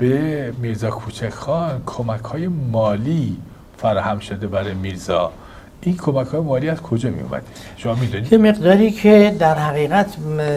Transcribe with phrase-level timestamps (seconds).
[0.00, 3.36] به میرزا کوچک خان کمک های مالی
[3.78, 5.30] فراهم شده برای میرزا.
[5.82, 7.42] این کمک های مالی از کجا می اومد
[7.76, 10.06] شما می‌دونید؟ یه مقداری که در حقیقت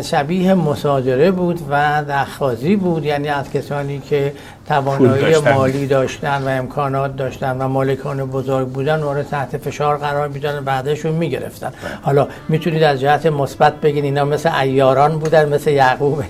[0.04, 4.34] شبیه مصادره بود و دخوازی بود یعنی از کسانی که
[4.68, 5.37] توانایی.
[5.37, 11.12] مالی داشتن و امکانات داشتن و مالکان بزرگ بودن رو تحت فشار قرار می‌دادن بعدشون
[11.12, 11.71] می‌گرفتن.
[12.01, 16.23] حالا می‌تونید از جهت مثبت بگین اینا مثل ایاران بودن مثل یعقوب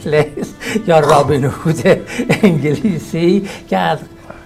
[0.88, 1.82] یا رابین هود
[2.44, 4.00] انگلیسی که از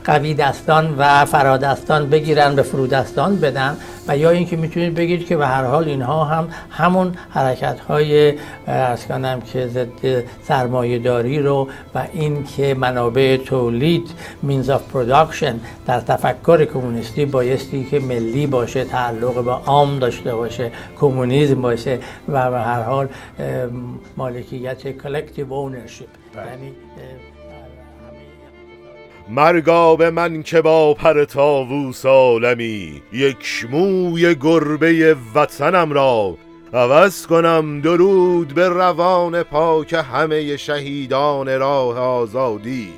[0.08, 3.78] قوی دستان و فرادستان بگیرن به فرودستان بدن
[4.08, 8.34] و یا اینکه می‌تونید بگید که به هر حال اینها هم همون حرکت های
[8.68, 14.10] ارز کنم که ضد سرمایه داری رو و این که منابع تولید
[14.48, 15.54] means of production
[15.88, 22.52] در تفکر کمونیستی بایستی که ملی باشه تعلق به عام داشته باشه کمونیسم باشه و
[22.52, 23.08] به هر حال
[24.18, 27.27] مالکیت collective ownership یعنی اه،
[29.30, 36.38] مرگا به من که با پر تاووس عالمی یک موی گربه وطنم را
[36.74, 42.90] عوض کنم درود به روان پاک همه شهیدان راه آزادی.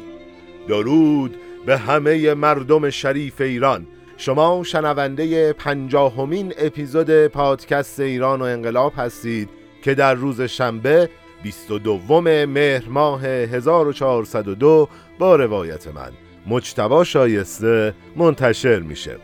[0.68, 1.36] درود
[1.66, 3.88] به همه مردم شریف ایران.
[4.18, 9.50] شما شنونده پنجاهمین اپیزود پادکست ایران و انقلاب هستید
[9.84, 11.10] که در روز شنبه
[11.44, 14.88] 22 مهر ماه 1402
[15.20, 16.12] با روایت من.
[16.48, 19.18] مجتبا شایسته منتشر میشه.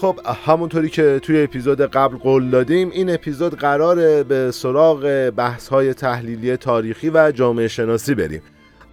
[0.00, 5.94] خب همونطوری که توی اپیزود قبل قول دادیم این اپیزود قراره به سراغ بحث های
[5.94, 8.42] تحلیلی تاریخی و جامعه شناسی بریم.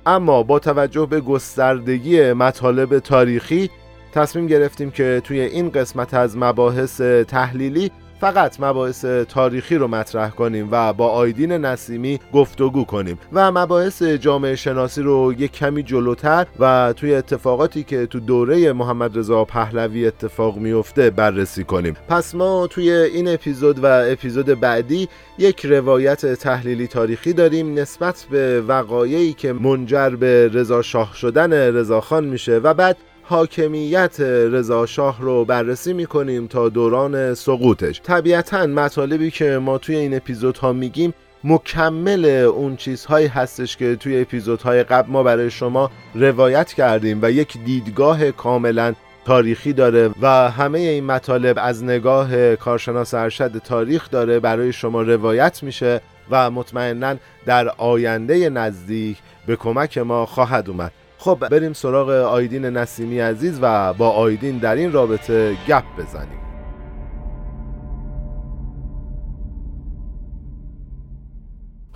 [0.06, 3.70] اما با توجه به گستردگی مطالب تاریخی
[4.12, 10.68] تصمیم گرفتیم که توی این قسمت از مباحث تحلیلی فقط مباحث تاریخی رو مطرح کنیم
[10.72, 16.94] و با آیدین نسیمی گفتگو کنیم و مباحث جامعه شناسی رو یک کمی جلوتر و
[16.98, 21.98] توی اتفاقاتی که تو دوره محمد رضا پهلوی اتفاق میفته بررسی کنیم.
[22.10, 25.08] پس ما توی این اپیزود و اپیزود بعدی
[25.38, 32.26] یک روایت تحلیلی تاریخی داریم نسبت به وقایعی که منجر به رضا شاه شدن رضاخان
[32.26, 38.02] میشه و بعد حاکمیت رضا شاه رو بررسی می‌کنیم تا دوران سقوطش.
[38.04, 44.84] طبیعتا مطالبی که ما توی این اپیزودها میگیم مکمل اون چیزهایی هستش که توی اپیزودهای
[44.84, 48.94] قبل ما برای شما روایت کردیم و یک دیدگاه کاملا
[49.26, 55.64] تاریخی داره و همه این مطالب از نگاه کارشناس ارشد تاریخ داره برای شما روایت
[55.64, 56.02] میشه
[56.32, 57.16] و مطمئنا
[57.46, 59.18] در آینده نزدیک
[59.48, 60.92] به کمک ما خواهد اومد.
[61.24, 66.51] خب بریم سراغ آیدین نسیمی عزیز و با آیدین در این رابطه گپ بزنیم.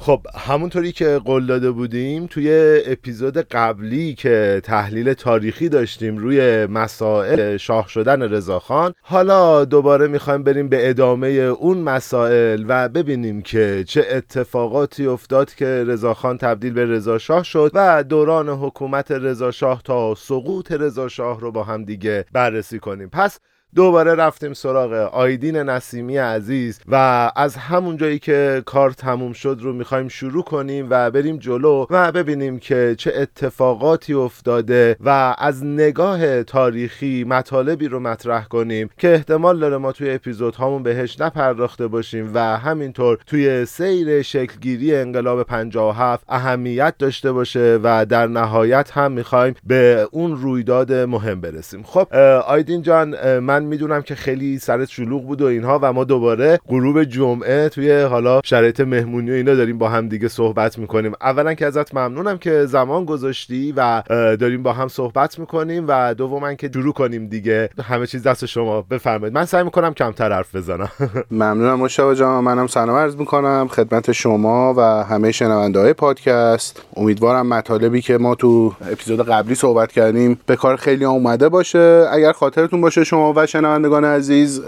[0.05, 7.57] خب همونطوری که قول داده بودیم توی اپیزود قبلی که تحلیل تاریخی داشتیم روی مسائل
[7.57, 14.05] شاه شدن رضاخان حالا دوباره می‌خوایم بریم به ادامه اون مسائل و ببینیم که چه
[14.11, 20.15] اتفاقاتی افتاد که رضاخان تبدیل به رضا شاه شد و دوران حکومت رضا شاه تا
[20.15, 23.09] سقوط رضا شاه رو با هم دیگه بررسی کنیم.
[23.09, 23.39] پس
[23.75, 29.73] دوباره رفتیم سراغ آیدین نسیمی عزیز و از همون جایی که کار تموم شد رو
[29.73, 36.43] می‌خوایم شروع کنیم و بریم جلو و ببینیم که چه اتفاقاتی افتاده و از نگاه
[36.43, 42.31] تاریخی مطالبی رو مطرح کنیم که احتمال داره ما توی اپیزود هامون بهش نپرداخته باشیم
[42.33, 49.53] و همینطور توی سیر شکلگیری انقلاب 57 اهمیت داشته باشه و در نهایت هم می‌خوایم
[49.63, 51.83] به اون رویداد مهم برسیم.
[51.83, 52.13] خب
[52.47, 57.03] آیدین جان من می‌دونم که خیلی سرت شلوغ بود و اینها و ما دوباره غروب
[57.03, 61.13] جمعه توی حالا شرایط مهمونی و اینا داریم با هم دیگه صحبت می‌کنیم.
[61.21, 66.53] اولا که ازت ممنونم که زمان گذاشتی و داریم با هم صحبت می‌کنیم و دوما
[66.53, 67.69] که شروع کنیم دیگه.
[67.83, 69.35] همه چیز دست شما بفرمایید.
[69.35, 70.89] من سعی می‌کنم کمتر حرف بزنم.
[71.31, 72.43] ممنونم مشتاق جان.
[72.43, 73.67] منم سلام عرض می‌کنم.
[73.71, 76.81] خدمت شما و همه شنونده های پادکست.
[76.95, 82.05] امیدوارم مطالبی که ما تو اپیزود قبلی صحبت کردیم به کار خیلی اومده باشه.
[82.11, 84.61] اگر خاطرتون باشه شما و شنوندگان عزیز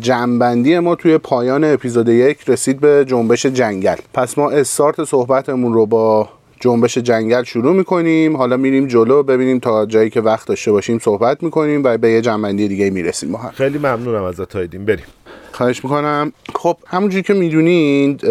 [0.00, 3.96] جنبندی ما توی پایان اپیزود یک رسید به جنبش جنگل.
[4.14, 6.28] پس ما استارت صحبتمون رو با
[6.60, 8.36] جنبش جنگل شروع می‌کنیم.
[8.36, 12.20] حالا میریم جلو ببینیم تا جایی که وقت داشته باشیم صحبت می‌کنیم و به یه
[12.20, 13.50] جنبندی دیگه می‌رسیم با هم.
[13.50, 15.04] خیلی ممنونم ازت تایدیم بریم.
[15.52, 16.32] خواهش می‌کنم.
[16.54, 18.26] خب همونجوری که می‌دونید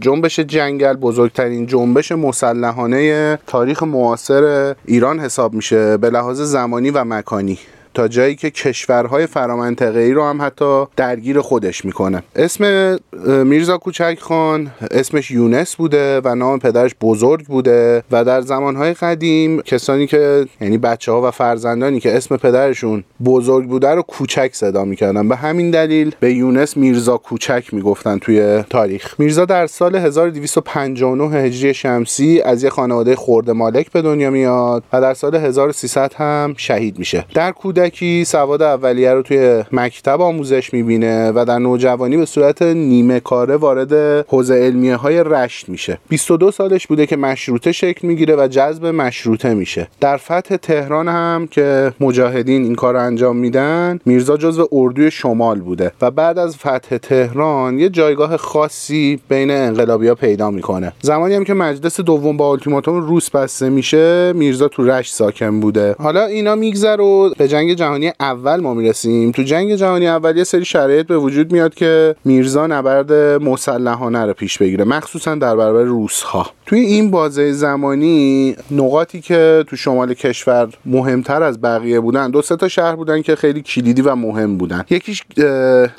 [0.00, 7.58] جنبش جنگل بزرگترین جنبش مسلحانه تاریخ معاصر ایران حساب میشه به لحاظ زمانی و مکانی.
[8.06, 12.22] جایی که کشورهای فرامنطقه ای رو هم حتی درگیر خودش می‌کنه.
[12.36, 12.98] اسم
[13.44, 19.62] میرزا کوچک خان اسمش یونس بوده و نام پدرش بزرگ بوده و در زمانهای قدیم
[19.62, 24.84] کسانی که یعنی بچه ها و فرزندانی که اسم پدرشون بزرگ بوده رو کوچک صدا
[24.84, 25.28] می‌کردن.
[25.28, 29.20] به همین دلیل به یونس میرزا کوچک می‌گفتن توی تاریخ.
[29.20, 35.00] میرزا در سال 1259 هجری شمسی از یه خانواده خورده مالک به دنیا میاد و
[35.00, 37.24] در سال 1300 هم شهید میشه.
[37.34, 37.52] در
[37.88, 43.56] کودکی سواد اولیه رو توی مکتب آموزش می‌بینه و در نوجوانی به صورت نیمه کاره
[43.56, 45.98] وارد حوزه علمیه های رشت میشه.
[46.08, 49.88] 22 سالش بوده که مشروطه شکل می‌گیره و جذب مشروطه میشه.
[50.00, 55.60] در فتح تهران هم که مجاهدین این کار رو انجام میدن میرزا جزو اردوی شمال
[55.60, 60.92] بوده و بعد از فتح تهران یه جایگاه خاصی بین انقلابی ها پیدا می‌کنه.
[61.02, 65.94] زمانی هم که مجلس دوم با التیماتوم روس بسته میشه میرزا تو رشت ساکن بوده.
[65.98, 69.32] حالا اینا میگذره و به جنگ جهانی اول ما می‌رسیم.
[69.32, 74.32] تو جنگ جهانی اول یه سری شرایط به وجود میاد که میرزا نبرد مسلحانه رو
[74.32, 80.14] پیش بگیره مخصوصا در برابر روس ها توی این بازه زمانی نقاطی که تو شمال
[80.14, 84.58] کشور مهمتر از بقیه بودن دو سه تا شهر بودن که خیلی کلیدی و مهم
[84.58, 84.84] بودن.
[84.90, 85.22] یکیش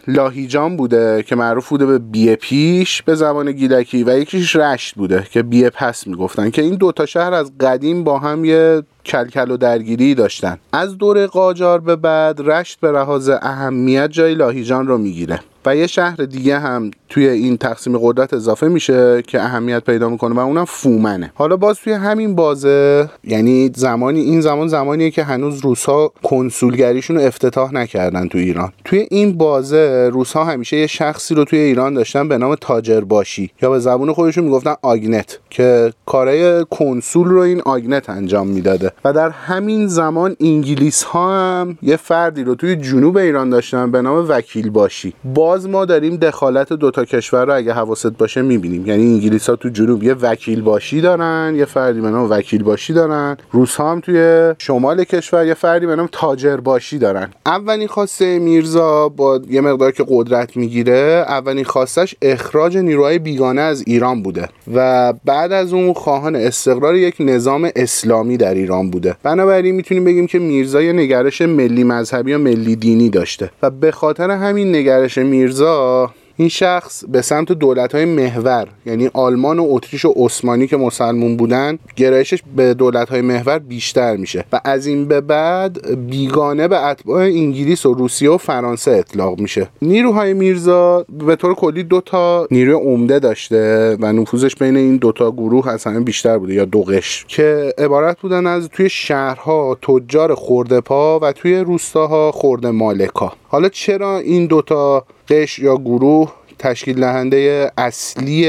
[0.07, 5.27] لاهیجان بوده که معروف بوده به بیه پیش به زبان گیلکی و یکیش رشت بوده
[5.31, 9.57] که بیه پس می‌گفتن که این دوتا شهر از قدیم با هم یه کلکل و
[9.57, 10.57] درگیری داشتن.
[10.73, 15.39] از دور قاجار به بعد رشت به لحاظ اهمیت جای لاهیجان رو می‌گیره.
[15.65, 20.35] و یه شهر دیگه هم توی این تقسیم قدرت اضافه میشه که اهمیت پیدا می‌کنه
[20.35, 21.31] و اونم فومنه.
[21.35, 27.21] حالا باز توی همین بازه یعنی زمانی این زمان زمانیه که هنوز روسا کنسولگریشون رو
[27.21, 28.71] افتتاح نکردن تو ایران.
[28.85, 33.51] توی این بازه روسا همیشه یه شخصی رو توی ایران داشتن به نام تاجر باشی
[33.61, 38.91] یا به زبون خودشون می‌گفتن آگنت که کارای کنسول رو این آگنت انجام می‌داده.
[39.05, 44.01] و در همین زمان انگلیس ها هم یه فردی رو توی جنوب ایران داشتن به
[44.01, 45.13] نام وکیل باشی.
[45.35, 48.85] باز ما داریم دخالت دوتا کشور رو اگه حواست باشه می‌بینیم.
[48.85, 53.37] یعنی انگلیس ها تو جنوب یه وکیل باشی دارن یه فردی به وکیل باشی دارن.
[53.51, 57.29] روس ها هم توی شمال کشور یه فردی به تاجر باشی دارن.
[57.45, 63.83] اولین خواسته میرزا با یه مقدار که قدرت می‌گیره اولین خواستش اخراج نیروهای بیگانه از
[63.87, 69.15] ایران بوده و بعد از اون خواهان استقرار یک نظام اسلامی در ایران بوده.
[69.23, 73.51] بنابراین می‌تونیم بگیم که میرزا یه نگرش ملی مذهبی یا ملی دینی داشته.
[73.63, 79.59] و به خاطر همین نگرش میرزا این شخص به سمت دولت های محور یعنی آلمان
[79.59, 84.45] و اتریش و عثمانی که مسلمون بودن گرایشش به دولت های محور بیشتر میشه.
[84.53, 89.67] و از این به بعد بیگانه به اتباع انگلیس و روسیه و فرانسه اطلاق میشه.
[89.81, 95.31] نیروهای میرزا به طور کلی دو تا نیروی عمده داشته و نفوذش بین این دوتا
[95.31, 100.81] گروه اصلا بیشتر بوده یا دو قش که عبارت بودن از توی شهرها تجار خورده
[100.81, 103.33] پا و توی روستاها خورده مالکا.
[103.47, 108.47] حالا چرا این دوتا قش یا گروه تشکیل دهنده اصلی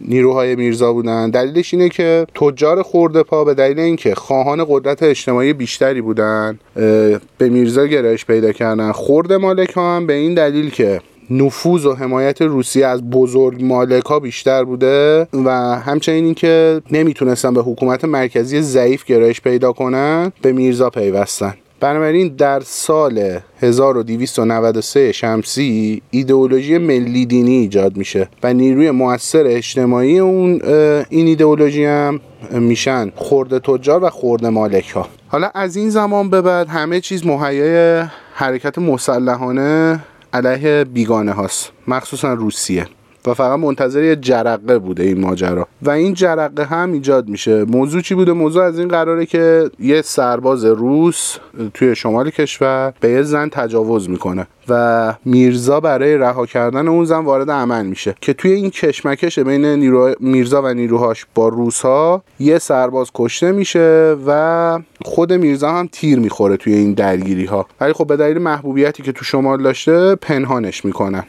[0.00, 1.30] نیروهای میرزا بودن.
[1.30, 6.58] دلیلش اینه که تجار خورده پا به دلیل اینکه خواهان قدرت اجتماعی بیشتری بودن
[7.38, 8.92] به میرزا گرایش پیدا کردن.
[8.92, 14.20] خورده مالک هم به این دلیل که نفوذ و حمایت روسیه از بزرگ مالک ها
[14.20, 20.90] بیشتر بوده و همچنین اینکه نمی‌تونستن به حکومت مرکزی ضعیف گرایش پیدا کنن به میرزا
[20.90, 21.54] پیوستن.
[21.80, 30.60] بنابراین در سال 1293 شمسی ایدئولوژی ملی دینی ایجاد میشه و نیروی موثر اجتماعی اون
[31.08, 32.20] این ایدئولوژی هم
[32.50, 37.26] میشن خورده تجار و خورده مالک ها حالا از این زمان به بعد همه چیز
[37.26, 40.00] مهیای حرکت مسلحانه
[40.32, 42.86] علیه بیگانه هاست مخصوصا روسیه.
[43.26, 45.68] و فقط منتظر یه جرقه بوده این ماجرا.
[45.82, 47.64] و این جرقه هم ایجاد میشه.
[47.64, 51.36] موضوع چی بوده؟ موضوع از این قراره که یه سرباز روس
[51.74, 57.24] توی شمال کشور به یه زن تجاوز می‌کنه و میرزا برای رها کردن اون زن
[57.24, 58.14] وارد عمل میشه.
[58.20, 60.14] که توی این کشمکش بین نیرو...
[60.20, 66.18] میرزا و نیروهاش با روس ها یه سرباز کشته میشه و خود میرزا هم تیر
[66.18, 70.84] می‌خوره توی این درگیری ها ولی خب به دلیل محبوبیتی که تو شمال داشته پنهانش
[70.84, 71.24] می‌کنن.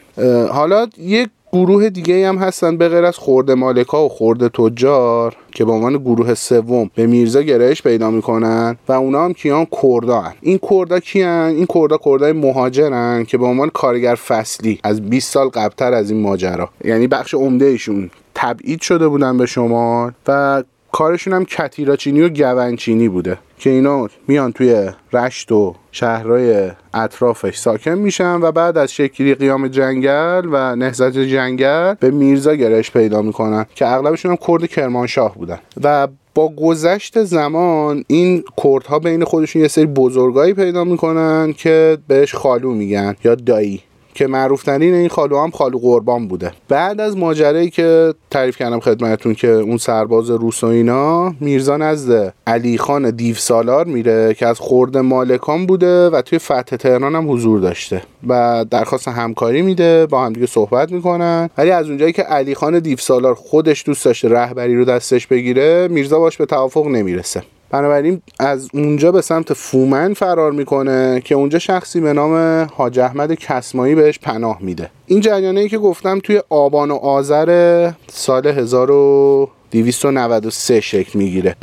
[0.52, 5.64] حالا یک گروه دیگه هم هستن به غیر از خورده مالکا و خورده تجار که
[5.64, 10.34] به عنوان گروه سوم به میرزا گرایش پیدا می‌کنن و اونا هم کیان کردا هن.
[10.40, 15.48] این کردا کیان؟ این کردا کردای مهاجرن که به عنوان کارگر فصلی از 20 سال
[15.48, 16.68] قبلتر از این ماجرا.
[16.84, 23.08] یعنی بخش عمده ایشون تبعید شده بودن به شمال و کارشون هم کتیراچینی و گونچینی
[23.08, 23.38] بوده.
[23.60, 29.68] که اینا میان توی رشت و شهرهای اطرافش ساکن میشن و بعد از شکلی قیام
[29.68, 35.58] جنگل و نهضت جنگل به میرزا گرش پیدا می‌کنن که اغلبشون هم کرد کرمانشاه بودن.
[35.84, 42.34] و با گذشت زمان این کردها بین خودشون یه سری بزرگایی پیدا می‌کنن که بهش
[42.34, 43.82] خالو میگن یا دایی.
[44.14, 46.52] که معروف ترین این خالو هم خالو قربان بوده.
[46.68, 52.34] بعد از ماجرایی که تعریف کردم خدمتتون که اون سرباز روس و اینا میرزا نزد
[52.46, 57.32] علی خان دیو سالار میره که از خورد مالکان بوده و توی فتح تهران هم
[57.32, 61.50] حضور داشته و درخواست همکاری میده با هم دیگه صحبت می‌کنن.
[61.58, 65.88] ولی از اونجایی که علی خان دیو سالار خودش دوست داشته رهبری رو دستش بگیره
[65.88, 67.42] میرزا باش به توافق نمی‌رسه.
[67.70, 73.34] بنابراین از اونجا به سمت فومن فرار می‌کنه که اونجا شخصی به نام حاج احمد
[73.34, 74.90] کسمایی بهش پناه میده.
[75.06, 81.56] این جریانه ای که گفتم توی آبان و آذر سال 1293 شکل می‌گیره.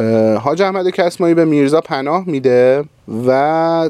[0.43, 2.83] حاج احمد کسمایی به میرزا پناه میده
[3.27, 3.89] و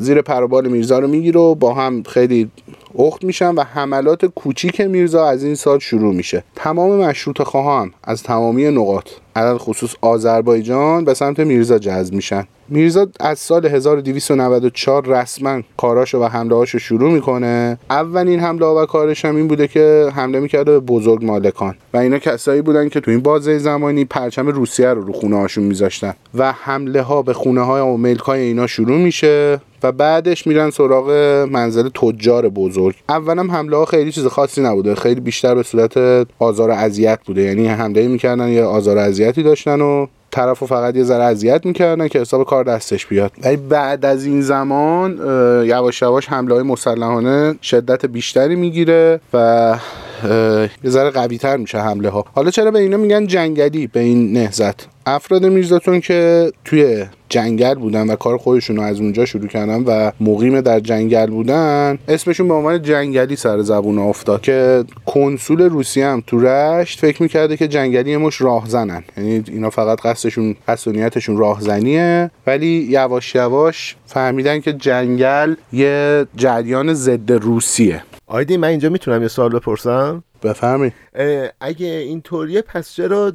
[0.00, 2.50] زیر پروبال میرزا رو می‌گیره و با هم خیلی
[2.98, 6.44] اخت میشن و حملات کوچیک میرزا از این سال شروع میشه.
[6.56, 12.46] تمام مشروط خواهان از تمامی نقاط علل خصوص آذربایجان به سمت میرزا جذب میشن.
[12.70, 17.78] میرزا از سال 1294 رسما کاراشو و حمله هاشو شروع می‌کنه.
[17.90, 21.74] اولین حمله و کارش هم این بوده که حمله می‌کرده به بزرگ مالکان.
[21.94, 25.64] و اینا کسایی بودن که تو این بازه زمانی پرچم روسیه رو رو خونه هاشون
[25.64, 26.14] میذاشتن.
[26.34, 30.70] و حمله ها به خونه های و ملک های اینا شروع میشه و بعدش میرن
[30.70, 31.10] سراغ
[31.50, 32.94] منزل تجار بزرگ.
[33.08, 34.94] اولم حمله ها خیلی چیز خاصی نبوده.
[34.94, 37.42] خیلی بیشتر به صورت آزار اذیت بوده.
[37.42, 42.20] یعنی حمله می‌کردن یا آزار اذیتی داشتن و طرف فقط یه ذره اذیت می‌کردن که
[42.20, 43.32] حساب کار دستش بیاد.
[43.44, 45.18] ولی بعد از این زمان
[45.66, 49.76] یواش یواش حمله های مسلحانه شدت بیشتری می‌گیره و
[50.84, 54.32] یه ذره قوی تر میشه حمله ها حالا چرا به اینا میگن جنگلی به این
[54.32, 59.84] نهزت افراد میرزاتون که توی جنگل بودن و کار خودشون رو از اونجا شروع کردن
[59.84, 66.06] و مقیم در جنگل بودن اسمشون به عنوان جنگلی سر زبون افتاد که کنسول روسیه
[66.06, 69.02] هم تو رشت فکر می‌کرده که جنگلی مش راهزنن.
[69.16, 72.30] یعنی اینا فقط قصدشون قصد نیتشون راهزنیه.
[72.46, 78.02] ولی یواش یواش فهمیدن که جنگل یه جریان ضد روسیه.
[78.30, 80.92] آیدی من اینجا می‌تونم یه سوال بپرسم؟ بفهمی.
[81.60, 83.32] اگه اینطوریه پس چرا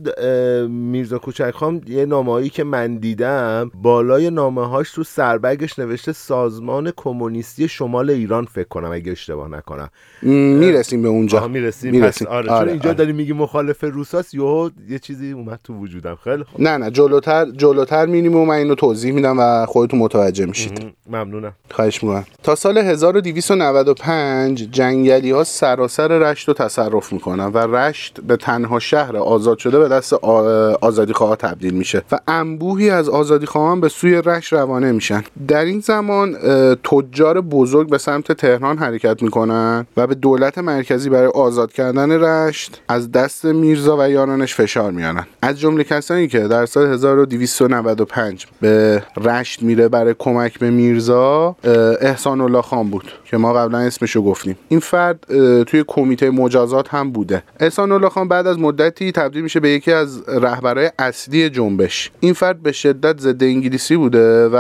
[0.68, 6.92] میرزا کوچک خان یه نامه‌ای که من دیدم بالای نامه هاش تو سربگش نوشته سازمان
[6.96, 9.90] کمونیستی شمال ایران فکر کنم اگه اشتباه نکنم.
[10.22, 11.48] می‌رسیم به اونجا.
[11.48, 12.28] می‌رسیم, می‌رسیم.
[12.28, 12.98] پس آره, آره، چون اینجا آره.
[12.98, 16.18] داری میگی مخالف روساس یهو یه چیزی اومد تو وجودم.
[16.24, 16.62] خیلی خوب.
[16.62, 20.94] نه نه جلوتر جلوتر میریم و من اینو توضیح میدم و خودتون متوجه میشید.
[21.10, 21.54] ممنونم.
[21.72, 22.26] خواهش می‌کنم.
[22.44, 29.18] تا سال 1295 جنگلی ها سراسر رشت رو تصرف می‌کنن و رشت به تنها شهر
[29.18, 34.22] آزاد شده به دست آزادی خواه تبدیل میشه و انبوهی از آزادی خواهان به سوی
[34.22, 35.24] رشت روانه میشن.
[35.48, 36.36] در این زمان
[36.84, 42.82] تجار بزرگ به سمت تهران حرکت می‌کنن و به دولت مرکزی برای آزاد کردن رشت
[42.88, 49.04] از دست میرزا و یارانش فشار میارن از جمله کسانی که در سال 1295 به
[49.18, 51.56] رشت میره برای کمک به میرزا
[52.02, 54.58] احسان الله خان بود که ما قبلا اسمشو گفتیم.
[54.70, 55.26] این فرد
[55.64, 57.44] توی کمیته مجازات هم بوده.
[57.60, 62.12] احسان الله خان بعد از مدتی تبدیل میشه به یکی از رهبرای اصلی جنبش.
[62.20, 64.58] این فرد به شدت ضد انگلیسی بوده و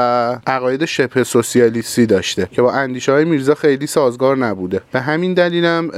[0.47, 4.81] عقاید شبه سوسیالیستی داشته که با اندیشه های میرزا خیلی سازگار نبوده.
[4.91, 5.91] به همین دلیلم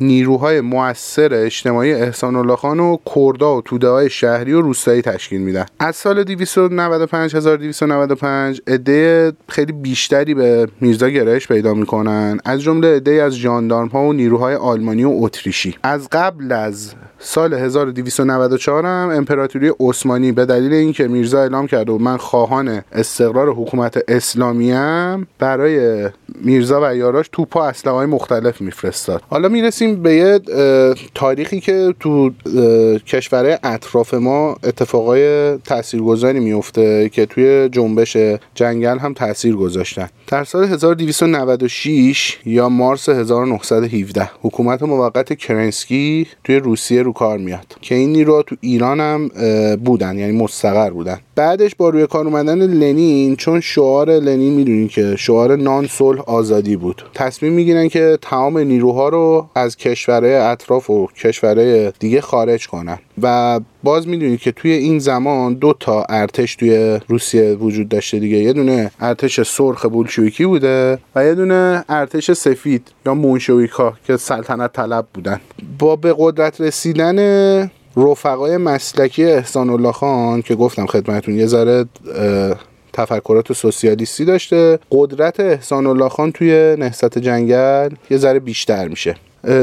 [0.00, 5.40] نیروهای موثر اجتماعی احسان الله خان و کردا و توده های شهری و روستایی تشکیل
[5.40, 5.66] میدن.
[5.78, 12.38] از سال 295 1295 عده خیلی بیشتری به میرزا گرایش پیدا می‌کنن.
[12.44, 15.65] از جمله عده از ژاندارم ها و نیروهای آلمانی و اتریشی.
[15.82, 21.98] از قبل از سال 1294 هم امپراتوری عثمانی به دلیل اینکه میرزا اعلام کرده و
[21.98, 26.08] من خواهان استقرار حکومت اسلامی ام برای
[26.40, 29.22] میرزا و یاراش توپ و اسلحه های مختلف میفرستاد.
[29.30, 30.40] حالا می‌رسیم به یه
[31.14, 32.30] تاریخی که تو
[33.06, 38.16] کشورهای اطراف ما اتفاقای تاثیرگذاری میفته که توی جنبش
[38.54, 40.08] جنگل هم تاثیر گذاشتن.
[40.26, 47.74] در سال 1296 یا مارس 1917 حکومت موقت کرنسکی توی روسیه رو کار میاد.
[47.80, 49.28] که این نیروها تو ایران هم
[49.76, 51.18] بودن یعنی مستقر بودن.
[51.36, 56.76] بعدش با روی کار اومدن لنین چون شعار لنین می‌دونین که شعار نان صلح آزادی
[56.76, 57.02] بود.
[57.14, 62.98] تصمیم می‌گیرن که تمام نیروها رو از کشورهای اطراف و کشورهای دیگه خارج کنن.
[63.22, 68.36] و باز می‌دونید که توی این زمان دو تا ارتش توی روسیه وجود داشته دیگه.
[68.36, 74.72] یه دونه ارتش سرخ بولشویکی بوده و یه دونه ارتش سفید یا مونشویکا که سلطنت
[74.72, 75.40] طلب بودن.
[75.78, 81.84] با به قدرت رسیدن رفقای مسلکی احسان الله خان که گفتم خدمتون یه ذره
[82.92, 84.78] تفکرات سوسیالیستی داشته.
[84.90, 89.16] قدرت احسان الله خان توی نهضت جنگل یه ذره بیشتر میشه.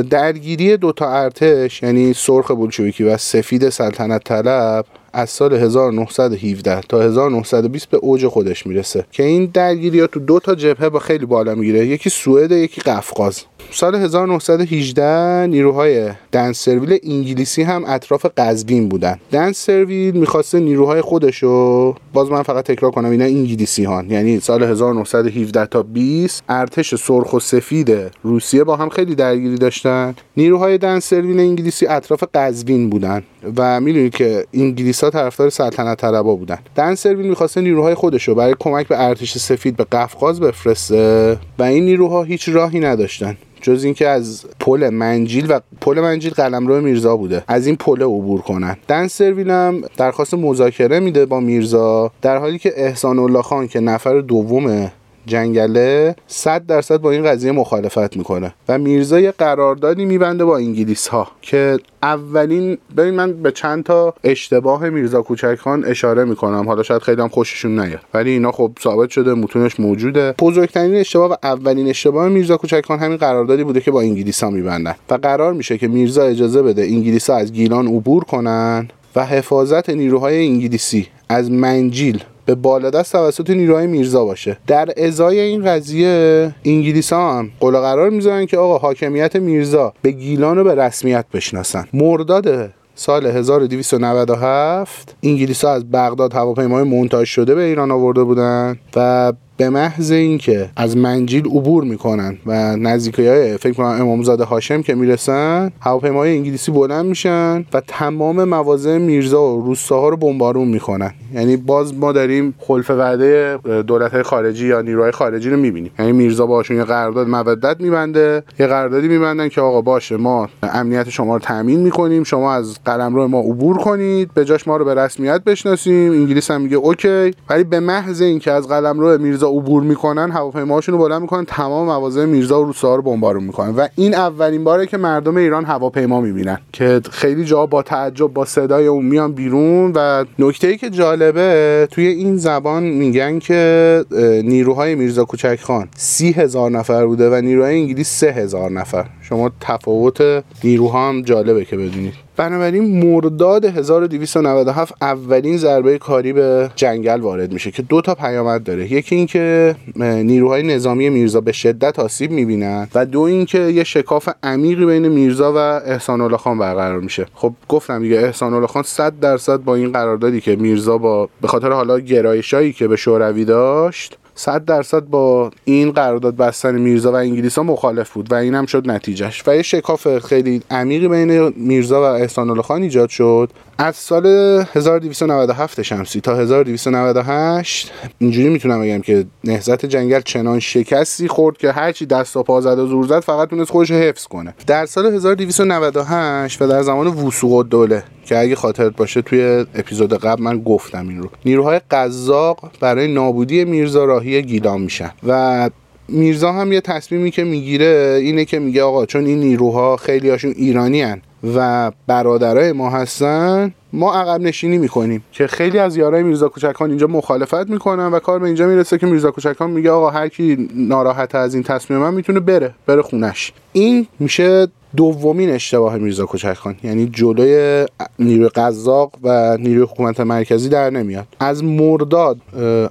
[0.10, 7.90] درگیری دوتا ارتش یعنی سرخ بولشویکی و سفید سلطنت طلب از سال 1917 تا 1920
[7.90, 9.06] به اوج خودش می‌رسه.
[9.12, 11.88] که این درگیری ها تو دو تا جبهه با خیلی بالا می‌گیره.
[11.88, 13.42] یکی سوئد یکی قفقاز.
[13.72, 19.20] سال 1918 نیروهای دنسرویل انگلیسی هم اطراف قزوین بودن.
[19.32, 25.66] دنسرویل می‌خواسته نیروهای خودشو باز من فقط تکرار کنم اینا انگلیسی هان یعنی سال 1917
[25.66, 27.92] تا 20 ارتش سرخ و سفید
[28.24, 30.16] روسیه با هم خیلی درگیری داشتن.
[30.38, 33.24] نیروهای دنسرویل انگلیسی اطراف قزوین بودن.
[33.58, 36.60] و می‌دونید که انگلیس ها طرفدار سلطنت طلبا بودن.
[36.76, 42.24] دنسرویل می‌خواسته نیروهای خودشو برای کمک به ارتش سفید به قفقاز بفرسته و این نیروها
[42.24, 43.38] هیچ راهی نداشتن.
[43.62, 47.44] جز اینکه از پل منجیل و پل منجیل قلمرو میرزا بوده.
[47.48, 48.78] از این پل عبور کنن.
[48.88, 53.80] دن سرویل هم درخواست مذاکره میده با میرزا در حالی که احسان الله خان که
[53.80, 54.92] نفر دوم
[55.26, 58.54] جنگله 100 درصد با این قضیه مخالفت می‌کنه.
[58.70, 64.14] و میرزا یه قراردادی میبنده با انگلیس ها که اولین ببین من به چند تا
[64.24, 66.68] اشتباه میرزا کوچک خان اشاره می‌کنم.
[66.68, 68.02] حالا شاید خیلی هم خوششون نیاد.
[68.14, 70.36] ولی اینا خب ثابت شده متونش موجوده.
[70.40, 74.50] بزرگترین اشتباه و اولین اشتباه میرزا کوچک خان همین قراردادی بوده که با انگلیس ها
[74.50, 74.96] میبندن.
[75.10, 79.90] و قرار میشه که میرزا اجازه بده انگلیس ها از گیلان عبور کنن و حفاظت
[79.90, 84.58] نیروهای انگلیسی از منجیل به بالادست توسط نیروهای میرزا باشه.
[84.68, 90.12] در ازای این قضیه انگلیس ها هم قول قرار می‌ذارن که آقا حاکمیت میرزا به
[90.12, 91.88] گیلان رو به رسمیت بشناسن.
[91.94, 99.34] مرداد سال 1297 انگلیس ها از بغداد هواپیمای مونتاژ شده به ایران آورده بودن و
[99.58, 104.96] به محض اینکه از منجیل عبور می‌کنن و نزدیکی های فکر کنم امامزاده هاشم که
[104.96, 111.12] می‌رسن هواپیمای انگلیسی بلند میشن و تمام مواضع میرزا و روستاها رو بمبارون می‌کنن.
[111.34, 113.58] یعنی باز ما داریم خلف وعده
[113.88, 115.92] دولت خارجی یا نیروهای خارجی رو می‌بینیم.
[116.00, 121.10] یعنی میرزا باشون یه قرارداد مودت میبنده یه قراردادی میبندن که آقا باشه ما امنیت
[121.10, 124.96] شما رو تامین می‌کنیم شما از قلمرو ما عبور کنید به جاش ما رو به
[124.96, 126.12] رسمیت بشناسیم.
[126.12, 127.32] انگلیس هم میگه اوکی.
[127.50, 132.26] ولی به محض اینکه از قلمرو میرزا عبور می‌کنن هواپیماهاشون رو بلند می‌کنن تمام مواضع
[132.26, 133.76] میرزا و روسا رو بمبارون می‌کنن.
[133.76, 138.46] و این اولین باره که مردم ایران هواپیما می‌بینن که خیلی جا با تعجب با
[138.46, 139.92] صدای اون میان بیرون.
[139.96, 144.06] و نکته ای که جالبه توی این زبان میگن که
[144.44, 146.36] نیروهای میرزا کوچک خان سی
[146.72, 149.06] نفر بوده و نیروهای انگلیس سه هزار نفر.
[149.34, 157.20] شما تفاوت نیروها هم جالبه که بدونید بنابراین مرداد 1297 اولین ضربه کاری به جنگل
[157.20, 158.92] وارد میشه که دو تا پیامد داره.
[158.92, 164.86] یکی اینکه نیروهای نظامی میرزا به شدت آسیب می‌بینن و دو اینکه یه شکاف عمیقی
[164.86, 167.26] بین میرزا و احسان الله خان برقرار میشه.
[167.34, 171.48] خب گفتم دیگه احسان الله خان 100 درصد با این قراردادی که میرزا با به
[171.48, 177.16] خاطر حالا گرایشایی که به شوروی داشت صد درصد با این قرارداد بستن میرزا و
[177.16, 179.44] انگلیس ها مخالف بود و این هم شد نتیجهش.
[179.48, 183.50] و یه شکاف خیلی عمیقی بین میرزا و احسان خان ایجاد شد.
[183.78, 184.26] از سال
[184.74, 192.06] 1297 شمسی تا 1298 اینجوری می‌تونم بگم که نهضت جنگل چنان شکستی خورد که هرچی
[192.06, 194.54] دست و پا زد و زور زد فقط تونست خودش حفظ کنه.
[194.68, 200.44] در سال 1298 و در زمان وسوق دوله که اگه خاطرت باشه توی اپیزود قبل
[200.44, 205.12] من گفتم این رو نیروهای قزاق برای نابودی میرزا راهی گیلان میشن.
[205.28, 205.70] و
[206.08, 210.54] میرزا هم یه تصمیمی که می‌گیره اینه که میگه آقا چون این نیروها خیلی هاشون
[210.58, 211.22] ایرانی هن
[211.56, 215.24] و برادرای ما هستن ما عقب نشینی می‌کنیم.
[215.32, 219.06] که خیلی از یارای میرزا کوچکان اینجا مخالفت می‌کنن و کار به اینجا می‌رسه که
[219.06, 223.54] میرزا کوچکان میگه آقا هر کی ناراحت از این تصمیم من می‌تونه بره بره خونش.
[223.74, 227.86] این میشه دومین اشتباه میرزا کوچکخان یعنی جلوی
[228.20, 231.28] نیروی قزاق و نیروی حکومت مرکزی در نمیاد.
[231.40, 232.38] از مرداد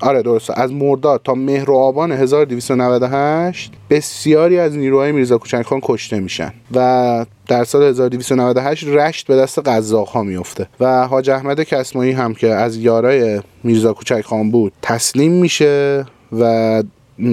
[0.00, 6.20] آره درسته از مرداد تا مهر و آبان 1298 بسیاری از نیروهای میرزا کوچکخان کشته
[6.20, 12.12] میشن و در سال 1298 رشت به دست قزاق ها میفته و حاج احمد کسمایی
[12.12, 16.04] هم که از یارای میرزا کوچک خان بود تسلیم میشه
[16.38, 16.82] و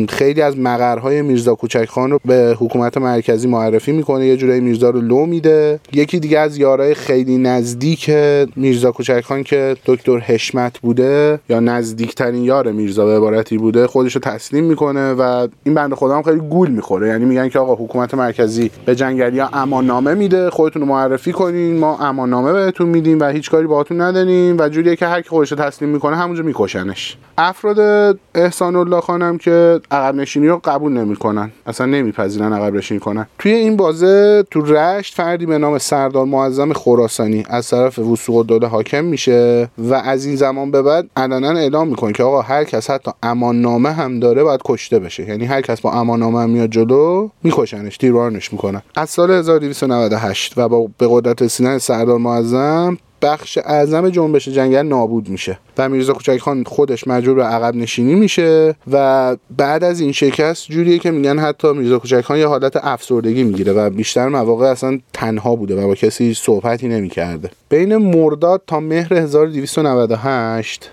[0.10, 4.89] خیلی از مقرهای میرزا کوچک خان رو به حکومت مرکزی معرفی می‌کنه یه جورایی میرزا
[4.89, 5.80] رو لو میده.
[5.93, 8.12] یکی دیگه از یارای خیلی نزدیک
[8.56, 14.15] میرزا کوچک خان که دکتر حشمت بوده یا نزدیکترین یار میرزا به عبارتی بوده خودش
[14.15, 17.08] رو تسلیم می‌کنه و این بنده خدا هم خیلی گول می‌خوره.
[17.08, 21.78] یعنی میگن که آقا حکومت مرکزی به جنگلی ها اماننامه میده خودتون رو معرفی کنین
[21.78, 25.52] ما اماننامه بهتون میدیم و هیچ کاری باهاتون نداریم و جوریه که هر کی خودش
[25.52, 27.17] رو تسلیم می‌کنه همونجا میکشنش.
[27.38, 27.80] افراد
[28.36, 31.52] احسان الله خانم که عقب نشینی رو قبول نمی‌کنن.
[31.65, 33.28] اصلا نمیپذیرن عقب نشینی کنن.
[33.39, 38.68] توی این بازه تو رشت فردی به نام سردار معظم خراسانی از طرف وسوق داده
[38.68, 42.89] حاکم میشه و از این زمان به بعد علنا اعلام می‌کنه که آقا هر کس
[42.89, 45.30] حتی امان نامه هم داره باید کشته بشه.
[45.30, 48.82] یعنی هر کس با امان نامه هم میاد جلو میکشنش تیربارنش می‌کنن.
[48.96, 55.29] از سال 1298 و با به قدرت رسیدن سردار معظم بخش اعظم جنبش جنگل نابود
[55.29, 55.60] میشه.
[55.77, 60.67] و میرزا کوچک خان خودش مجبور به عقب نشینی میشه و بعد از این شکست
[60.67, 64.99] جوریه که میگن حتی میرزا کوچک خان یه حالت افسردگی می‌گیره و بیشتر مواقع اصلا
[65.13, 67.49] تنها بوده و با کسی صحبتی نمی‌کرده.
[67.69, 70.91] بین مرداد تا مهر 1298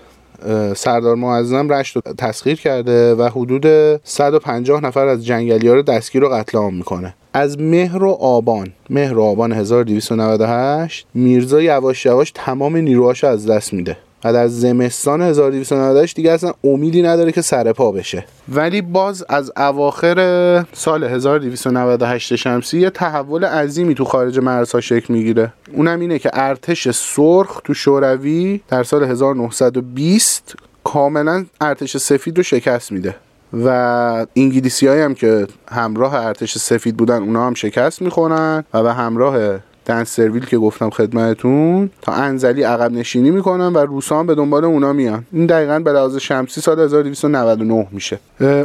[0.75, 3.65] سردار معظم رشت رو تسخیر کرده و حدود
[4.03, 7.13] 150 نفر از جنگلی ها رو دستگیر و قتل عام می‌کنه.
[7.37, 8.67] از مهر و آبان.
[8.89, 13.97] مهر و آبان 1298 میرزا یواش یواش تمام نیروهاش از دست میده.
[14.23, 18.25] و در زمستان 1298 دیگه اصلا امیدی نداره که سر پا بشه.
[18.49, 25.53] ولی باز از اواخر سال 1298 شمسی یه تحول عظیمی تو خارج مرزها شکل می‌گیره.
[25.73, 32.91] اونم اینه که ارتش سرخ تو شوروی در سال 1920 کاملا ارتش سفید رو شکست
[32.91, 33.15] میده.
[33.53, 39.59] و انگلیسی هم که همراه ارتش سفید بودن اونا هم شکست می‌خورن و به همراه
[39.87, 44.93] دن سرویل که گفتم خدمتتون تا انزلی عقب نشینی می‌کنن و روسان به دنبال اونا
[44.93, 45.25] میان.
[45.31, 48.19] این دقیقا به لحاظ شمسی سال 1299 میشه.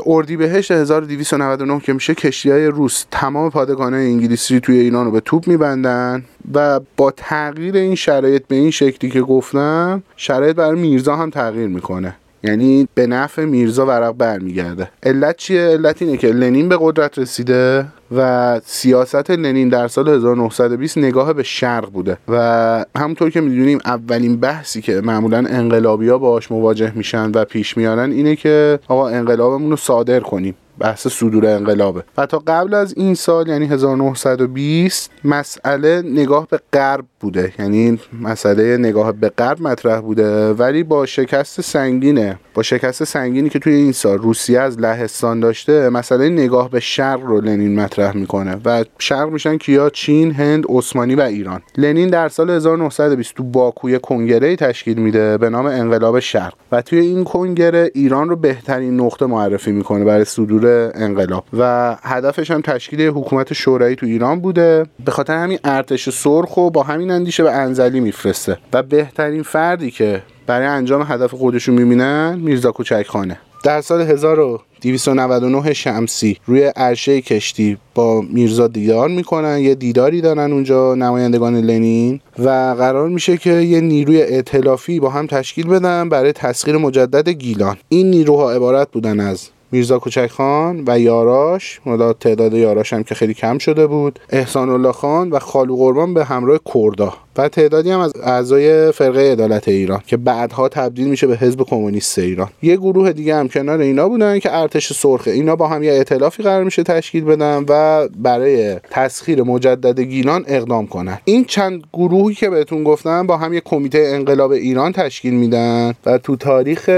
[0.06, 5.48] اردیبهشت 1299 که میشه کشتی های روس تمام پادگان انگلیسی توی ایران رو به توپ
[5.48, 11.30] میبندن و با تغییر این شرایط به این شکلی که گفتم شرایط برای میرزا هم
[11.30, 12.16] تغییر می‌کنه.
[12.44, 14.90] یعنی به نفع میرزا ورق برمیگرده.
[15.02, 20.98] علت چیه؟ علت اینه که لنین به قدرت رسیده و سیاست لنین در سال 1920
[20.98, 22.16] نگاه به شرق بوده.
[22.28, 27.76] و همونطور که می‌دونیم اولین بحثی که معمولا انقلابی ها باش مواجه میشن و پیش
[27.76, 30.54] میارن اینه که آقا انقلابمون رو صادر کنیم.
[30.78, 32.02] بحث صدور انقلابه.
[32.16, 37.52] و تا قبل از این سال یعنی 1920 مسئله نگاه به غرب بوده.
[37.58, 40.52] یعنی مسئله نگاه به غرب مطرح بوده.
[40.52, 42.38] ولی با شکست سنگینه.
[42.54, 47.22] با شکست سنگینی که توی این سال روسیه از لهستان داشته مسئله نگاه به شرق
[47.22, 48.56] رو لنین مطرح می‌کنه.
[48.64, 51.60] و شرق میشن کیا؟ چین هند عثمانی و ایران.
[51.76, 56.54] لنین در سال 1920 تو باکوی کنگره تشکیل میده به نام انقلاب شرق.
[56.72, 61.44] و توی این کنگره ایران رو بهترین نقطه معرفی می‌کنه برای صدور انقلاب.
[61.58, 64.86] و هدفش هم تشکیل حکومت شورایی تو ایران بوده.
[65.04, 68.58] به خاطر همین ارتش سرخ و با همین اندیشه به انزلی میفرسته.
[68.72, 75.72] و بهترین فردی که برای انجام هدف خودشون می‌بینن میرزا کوچک خانه در سال 1299
[75.72, 79.58] شمسی روی عرشه کشتی با میرزا دیدار می‌کنن.
[79.58, 82.20] یه دیداری دارن اونجا نمایندگان لنین.
[82.38, 87.76] و قرار میشه که یه نیروی ائتلافی با هم تشکیل بدن برای تسخیر مجدد گیلان.
[87.88, 93.14] این نیروها عبارت بودن از میرزا کوچک خان و یاراش حالا تعداد یاراش هم که
[93.14, 97.90] خیلی کم شده بود احسان الله خان و خالو قربان به همراه کردا و تعدادی
[97.90, 102.48] هم از اعضای فرقه عدالت ایران که بعدها تبدیل میشه به حزب کمونیست ایران.
[102.62, 106.42] یه گروه دیگه هم کنار اینا بودن که ارتش سرخه اینا با هم یه ائتلافی
[106.42, 111.18] قرار میشه تشکیل بدن و برای تسخیر مجدد گیلان اقدام کنن.
[111.24, 116.18] این چند گروهی که بهتون گفتم با هم یه کمیته انقلاب ایران تشکیل میدن و
[116.18, 116.90] تو تاریخ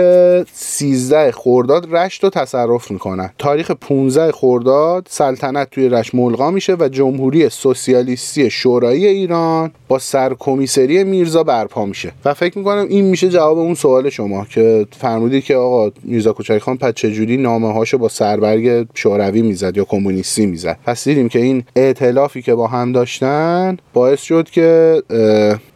[0.52, 3.30] 13 خرداد رشت رو تصرف می‌کنن.
[3.38, 11.04] تاریخ 15 خرداد سلطنت توی رشت ملغا میشه و جمهوری سوسیالیستی شورایی ایران با سرکمیسری
[11.04, 12.12] میرزا برپا میشه.
[12.24, 16.58] و فکر می‌کنم این میشه جواب اون سوال شما که فرمودید که آقا میرزا کوچک
[16.58, 21.38] خان پس چجوری نامه هاشو با سربرگ شوروی می‌زد یا کمونیستی می‌زد؟ پس دیدیم که
[21.38, 25.02] این ائتلافی که با هم داشتن باعث شد که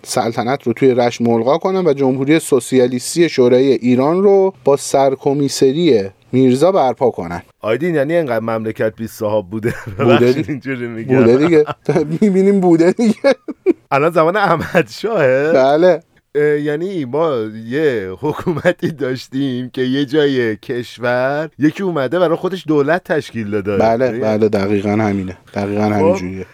[0.03, 6.73] سلطنت رو توی رشت ملغا کنن و جمهوری سوسیالیستی شورای ایران رو با سرکمیسری میرزا
[6.73, 7.43] برپا کنن.
[7.61, 10.51] آیدین یعنی اینقدر مملکت بی صاحب بوده بوده دیگه.
[10.51, 11.19] اینجوری میگم.
[11.19, 11.65] بوده دیگه.
[12.21, 13.35] می‌بینیم بوده دیگه.
[13.91, 16.01] الان زمان احمد شاهه بله.
[16.35, 17.37] یعنی ما
[17.67, 23.77] یه حکومتی داشتیم که یه جای کشور یکی اومده برای خودش دولت تشکیل داده.
[23.77, 25.39] بله بله دقیقا همینه.
[25.55, 26.47] دقیقا همینجوریه.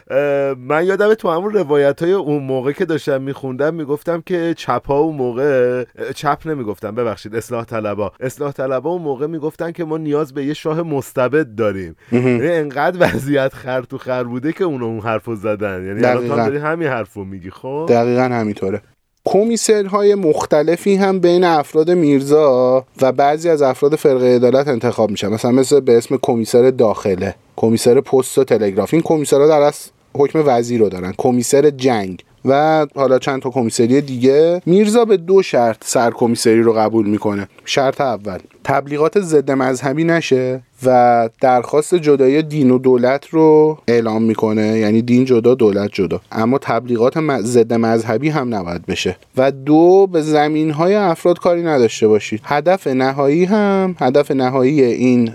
[0.58, 4.98] من یادم تو همون روایت های اون موقع که داشتم میخوندم می‌گفتم که چپ ها
[4.98, 5.84] اون موقع
[6.14, 8.12] چپ نمی‌گفتم ببخشید اصلاح طلبا.
[8.20, 11.96] اصلاح طلبا اون موقع می‌گفتن که ما نیاز به یه شاه مستبد داریم.
[12.12, 15.86] یعنی انقدر وضعیت خر تو خر بوده که اون اون حرفو زدن.
[15.86, 18.82] یعنی الان داری همین حرفو میگی خب؟ دقیقا همینطوره.
[19.24, 25.28] کمیسرهای مختلفی هم بین افراد میرزا و بعضی از افراد فرقه عدالت انتخاب میشن.
[25.28, 28.94] مثلا مثل به اسم کمیسر داخله کمیسر پست و تلگراف.
[28.94, 34.00] این کمیسرها در اصل حکم وزیر رو دارن کمیسر جنگ و حالا چند تا کمیسری
[34.00, 34.62] دیگه.
[34.66, 37.48] میرزا به دو شرط سرکمیسری رو قبول می‌کنه.
[37.64, 44.78] شرط اول تبلیغات ضد مذهبی نشه و درخواست جدایی دین و دولت رو اعلام می‌کنه.
[44.78, 46.20] یعنی دین جدا دولت جدا.
[46.32, 49.16] اما تبلیغات ضد مذهبی هم نباید بشه.
[49.36, 52.40] و دو به زمین های افراد کاری نداشته باشید.
[52.44, 55.30] هدف نهایی هم هدف نهایی این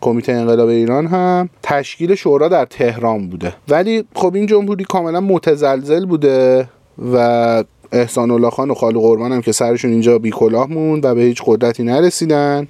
[0.00, 3.54] کمیته انقلاب ایران هم تشکیل شورا در تهران بوده.
[3.68, 6.68] ولی خب این جمهوری کاملا متزلزل بوده
[7.14, 11.14] و احسان الله خان و خالو قربان هم که سرشون اینجا بی کلاه موند و
[11.14, 12.68] به هیچ قدرتی نرسیدن.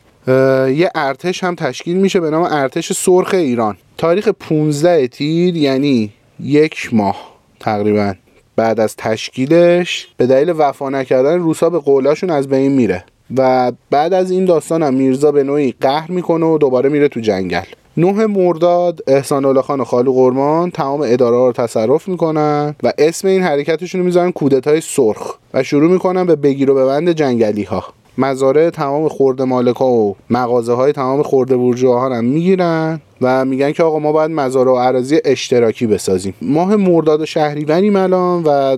[0.76, 3.76] یه ارتش هم تشکیل میشه به نام ارتش سرخ ایران.
[3.98, 8.14] تاریخ 15 تیر یعنی یک ماه تقریبا
[8.56, 13.04] بعد از تشکیلش به دلیل وفا نکردن روسا به قولاشون از بین میره
[13.36, 17.20] و بعد از این داستان هم میرزا به نوعی قهر می‌کنه و دوباره میره تو
[17.20, 17.64] جنگل.
[17.96, 23.28] نه مرداد احسان الله خان و خالو قرمان تمام اداره رو تصرف می‌کنن و اسم
[23.28, 27.84] این حرکتشون رو می‌ذارن کودتای سرخ و شروع می‌کنن به بگیر و ببند جنگلی ها
[28.18, 33.82] مزارع تمام خورده مالکا و مغازه های تمام خورده برجوها هم می‌گیرن و میگن که
[33.82, 36.34] آقا ما باید مزارع و عراضی اشتراکی بسازیم.
[36.42, 38.76] ماه مرداد و شهریوریم الان و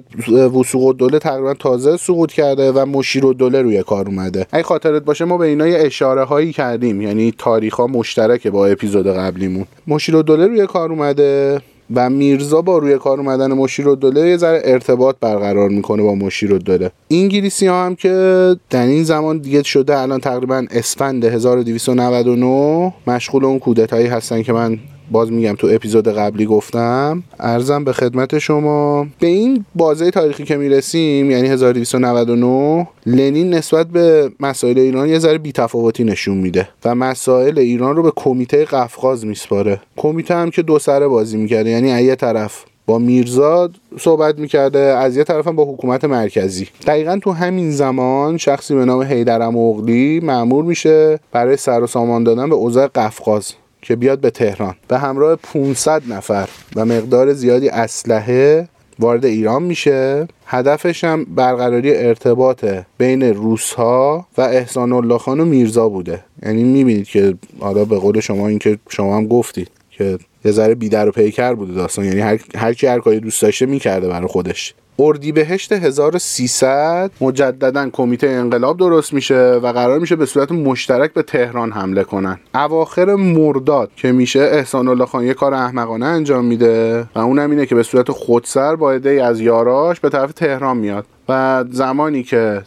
[0.59, 4.47] وسوق الدوله تقریبا تازه سقوط کرده و مشیر الدوله روی کار اومده.
[4.53, 8.66] اگه خاطرت باشه ما به اینا یه اشاره هایی کردیم یعنی تاریخ ها مشترکه با
[8.66, 9.64] اپیزود قبلیمون.
[9.87, 11.61] مشیر الدوله روی کار اومده.
[11.94, 16.14] و میرزا با روی کار اومدن مشیر و دوله یه ذره ارتباط برقرار می‌کنه با
[16.14, 21.25] مشیر و دوله انگلیسی ها هم که در این زمان دیگه شده الان تقریبا اسفند
[21.25, 24.79] 1299 مشغول اون کودتایی هستن که من
[25.11, 29.07] باز میگم تو اپیزود قبلی گفتم ارزم به خدمت شما.
[29.21, 35.38] به این بازه تاریخی که می‌رسیم یعنی 1299 لنین نسبت به مسائل ایران یه ذره
[35.38, 39.81] بیتفاوتی نشون میده و مسائل ایران رو به کمیته قفقاز میسپاره.
[39.97, 45.17] کمیته هم که دو سره بازی می‌کرده یعنی یه طرف با میرزا صحبت می‌کرده از
[45.17, 46.69] یه طرف هم با حکومت مرکزی.
[46.87, 52.25] دقیقا تو همین زمان شخصی به نام حیدرم اغلی معمور میشه برای سر و سامان
[52.25, 53.53] دادن به اوضاع قفقاز.
[53.85, 54.75] که بیاد به تهران.
[54.88, 58.68] به همراه 500 نفر و مقدار زیادی اسلحه
[58.99, 60.29] وارد ایران میشه.
[60.47, 62.64] هدفش هم برقراری ارتباط
[62.99, 66.25] بین روسها و احسان الله خان و میرزا بوده.
[66.42, 70.75] یعنی می‌بینید که حالا به قول شما این که شما هم گفتید که یه ذره
[70.75, 72.05] بیدر و پیکر بوده داستان.
[72.05, 74.75] یعنی هر, هر کی هر کاری دوست داشته می‌کرده برای خودش.
[74.98, 81.72] اردیبهشت 1300 مجددا کمیته انقلاب درست میشه و قرار میشه به صورت مشترک به تهران
[81.72, 82.38] حمله کنن.
[82.54, 87.66] اواخر مرداد که میشه احسان الله خان یه کار احمقانه انجام میده و اونم اینه
[87.66, 91.07] که به صورت خودسر با عده از یاراش به طرف تهران میاد.
[91.29, 92.63] و زمانی که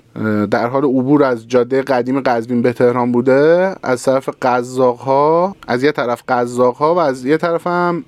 [0.52, 5.84] در حال عبور از جاده قدیم قزوین به تهران بوده از طرف قزاق ها از
[5.84, 8.04] یه طرف قزاق ها و از یه طرف هم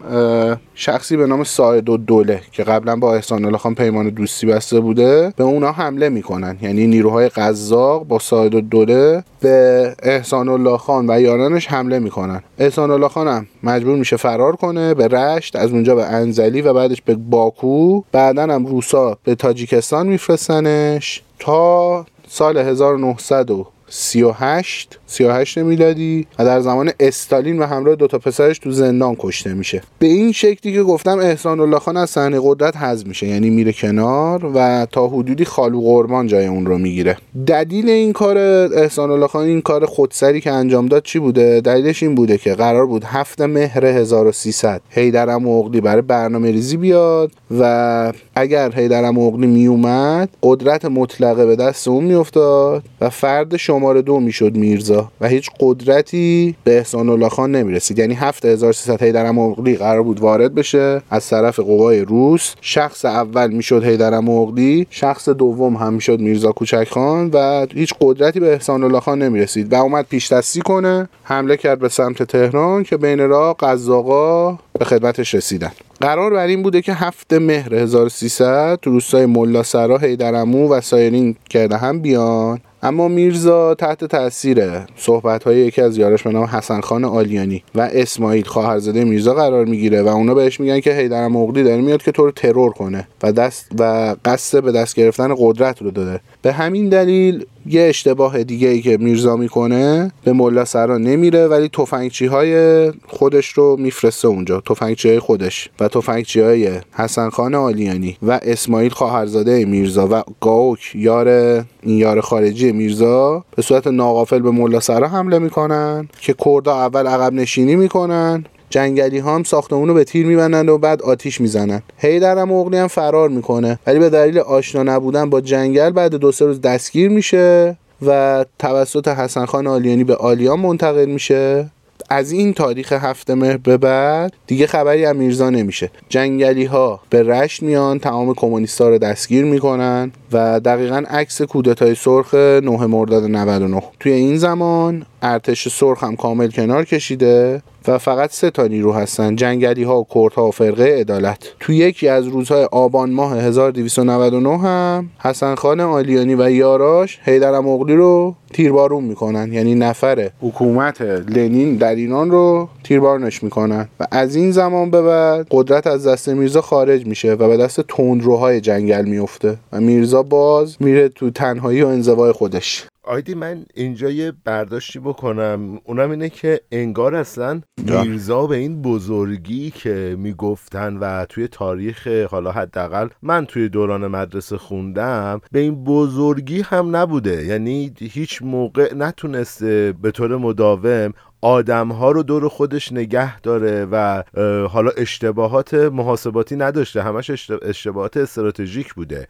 [0.75, 4.79] شخصی به نام ساید و دوله که قبلا با احسان الله خان پیمان دوستی بسته
[4.79, 6.57] بوده به اونا حمله می‌کنن.
[6.61, 12.41] یعنی نیروهای قزاق با ساید و دوله به احسان الله خان و یارانش حمله می‌کنن.
[12.59, 16.73] احسان الله خان هم مجبور میشه فرار کنه به رشت از اونجا به انزلی و
[16.73, 18.01] بعدش به باکو.
[18.11, 23.51] بعدا هم روسا به تاجیکستان میفرستنش تا سال 1900
[23.89, 29.53] 38 38 میلادی و در زمان استالین و همراه دو تا پسرش تو زندان کشته
[29.53, 29.81] میشه.
[29.99, 33.73] به این شکلی که گفتم احسان الله خان از صحنه قدرت حذف میشه یعنی میره
[33.73, 37.17] کنار و تا حدودی خالو قربان جای اون رو می‌گیره.
[37.47, 42.03] دلیل این کار احسان الله خان این کار خودسری که انجام داد چی بوده؟ دلیلش
[42.03, 48.13] این بوده که قرار بود هفت مهر 1300 هیدرم اغلی برای برنامه ریزی بیاد و
[48.35, 54.55] اگر هیدرم اغلی میومد قدرت مطلقه به دست اون میافتاد و فرد شماره دو می‌شد
[54.55, 57.99] میرزا و هیچ قدرتی به احسان الله خان نمی‌رسید.
[57.99, 61.01] یعنی 7300 هیدر مغلی قرار بود وارد بشه.
[61.09, 66.87] از طرف قوای روس شخص اول می‌شد هیدر مغلی شخص دوم هم می‌شد میرزا کوچک
[66.91, 69.73] خان و هیچ قدرتی به احسان الله خان نمی‌رسید.
[69.73, 74.85] و اومد پیش دستی کنه حمله کرد به سمت تهران که بین راه قزاقا به
[74.85, 75.71] خدمتش رسیدن.
[76.01, 81.35] قرار بر این بوده که هفته مهر 1300 تو روستای ملا سرا هیدرمو و سایرین
[81.49, 82.59] کرده هم بیان.
[82.83, 87.81] اما میرزا تحت تاثیر صحبت های یکی از یارش به نام حسن خان آلیانی و
[87.93, 92.11] اسماعیل خواهرزاده میرزا قرار می‌گیره و اونا بهش میگن که هیدر مغلی داره میاد که
[92.11, 96.19] تو رو ترور کنه و دست و قصد به دست گرفتن قدرت رو داده.
[96.41, 101.69] به همین دلیل یه اشتباه دیگه ای که میرزا می‌کنه به ملا سرا نمیره ولی
[101.69, 108.17] تفنگچی های خودش رو میفرسته اونجا تفنگچی های خودش و تفنگچی های حسن خان آلیانی
[108.21, 114.51] و اسماعیل خواهرزاده میرزا و گاوک یار این یار خارجی میرزا به صورت ناقافل به
[114.51, 119.93] ملا سرا حمله می‌کنن که کردا اول عقب نشینی می‌کنن جنگلی ها هم ساختمون رو
[119.93, 121.81] به تیر میبندن و بعد آتیش می‌زنن.
[121.97, 123.79] هیدرم اغلی هم فرار می‌کنه.
[123.87, 129.07] ولی به دلیل آشنا نبودن با جنگل بعد دو سه روز دستگیر میشه و توسط
[129.07, 131.69] حسن خان آلیانی به آلیان منتقل میشه.
[132.09, 135.91] از این تاریخ هفته مهر به بعد دیگه خبری از میرزا نمیشه.
[136.09, 142.33] جنگلی ها به رشت میان تمام کمونیستا رو دستگیر می‌کنن و دقیقا عکس کودتای سرخ
[142.33, 147.61] 9 مرداد 99 توی این زمان ارتش سرخ هم کامل کنار کشیده.
[147.87, 151.53] و فقط سه تا نیرو هستن جنگلی ها و ها و فرقه عدالت.
[151.59, 157.95] تو یکی از روزهای آبان ماه 1299 هم حسن خان آلیانی و یاراش حیدر مغلی
[157.95, 159.53] رو تیربارون می‌کنن.
[159.53, 163.89] یعنی نفر حکومت لنین در ایران رو تیربارونش می‌کنن.
[163.99, 167.81] و از این زمان به بعد قدرت از دست میرزا خارج میشه و به دست
[167.81, 172.85] تندروهای جنگل میفته و میرزا باز میره تو تنهایی و انزوای خودش.
[173.09, 175.81] آیدی من اینجا یه برداشتی بکنم.
[175.83, 182.51] اونم اینه که انگار اصلا میرزا به این بزرگی که می‌گفتن و توی تاریخ حالا
[182.51, 187.45] حداقل من توی دوران مدرسه خوندم به این بزرگی هم نبوده.
[187.45, 194.23] یعنی هیچ موقع نتونسته به طور مداوم آدم ها رو دور خودش نگه داره و
[194.67, 197.03] حالا اشتباهات محاسباتی نداشته.
[197.03, 199.27] همش اشتباهات استراتژیک بوده.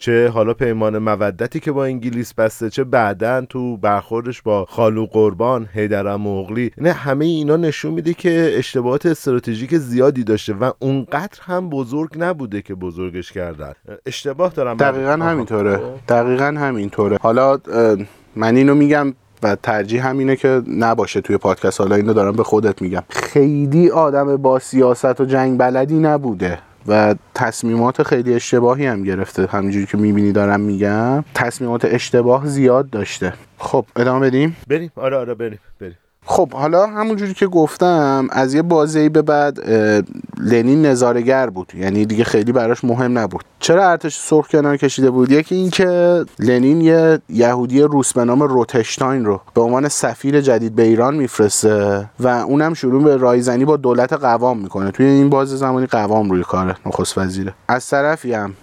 [0.00, 5.68] چه حالا پیمان مودتی که با انگلیس بسته چه بعدا تو برخوردش با خالو قربان
[5.74, 6.70] هیدرم مغلی.
[6.78, 12.62] نه همه اینا نشون میده که اشتباهات استراتژیک زیادی داشته و اونقدر هم بزرگ نبوده
[12.62, 13.72] که بزرگش کردن.
[14.06, 14.76] اشتباه دارم.
[14.76, 15.80] دقیقا همینطوره.
[16.08, 17.18] دقیقا همینطوره.
[17.20, 17.58] حالا
[18.36, 21.80] من اینو میگم و ترجیح همینه که نباشه توی پادکست.
[21.80, 23.02] حالا اینو دارم به خودت میگم.
[23.10, 26.58] خیلی آدم با سیاست و جنگ بلدی نبوده.
[26.86, 29.46] و تصمیمات خیلی اشتباهی هم گرفته.
[29.46, 33.34] همینجوری که می‌بینی دارم میگم تصمیمات اشتباه زیاد داشته.
[33.58, 34.92] خب ادامه بدیم؟ بریم.
[34.96, 35.96] آره آره بریم بریم.
[36.30, 39.58] خب حالا همونجوری که گفتم از یه بازی به بعد
[40.38, 41.72] لنین نظارگر بود.
[41.74, 43.44] یعنی دیگه خیلی براش مهم نبود.
[43.60, 49.24] چرا ارتش سرخ کنار کشیده بود؟ یکی اینکه لنین یه یهودی روس به نام روتشتاین
[49.24, 54.12] رو به عنوان سفیر جدید به ایران میفرسته و اونم شروع به رایزنی با دولت
[54.12, 54.90] قوام می‌کنه.
[54.90, 57.54] توی این باز زمانی قوام روی کاره نخست وزیره.
[57.68, 58.54] از طرفی هم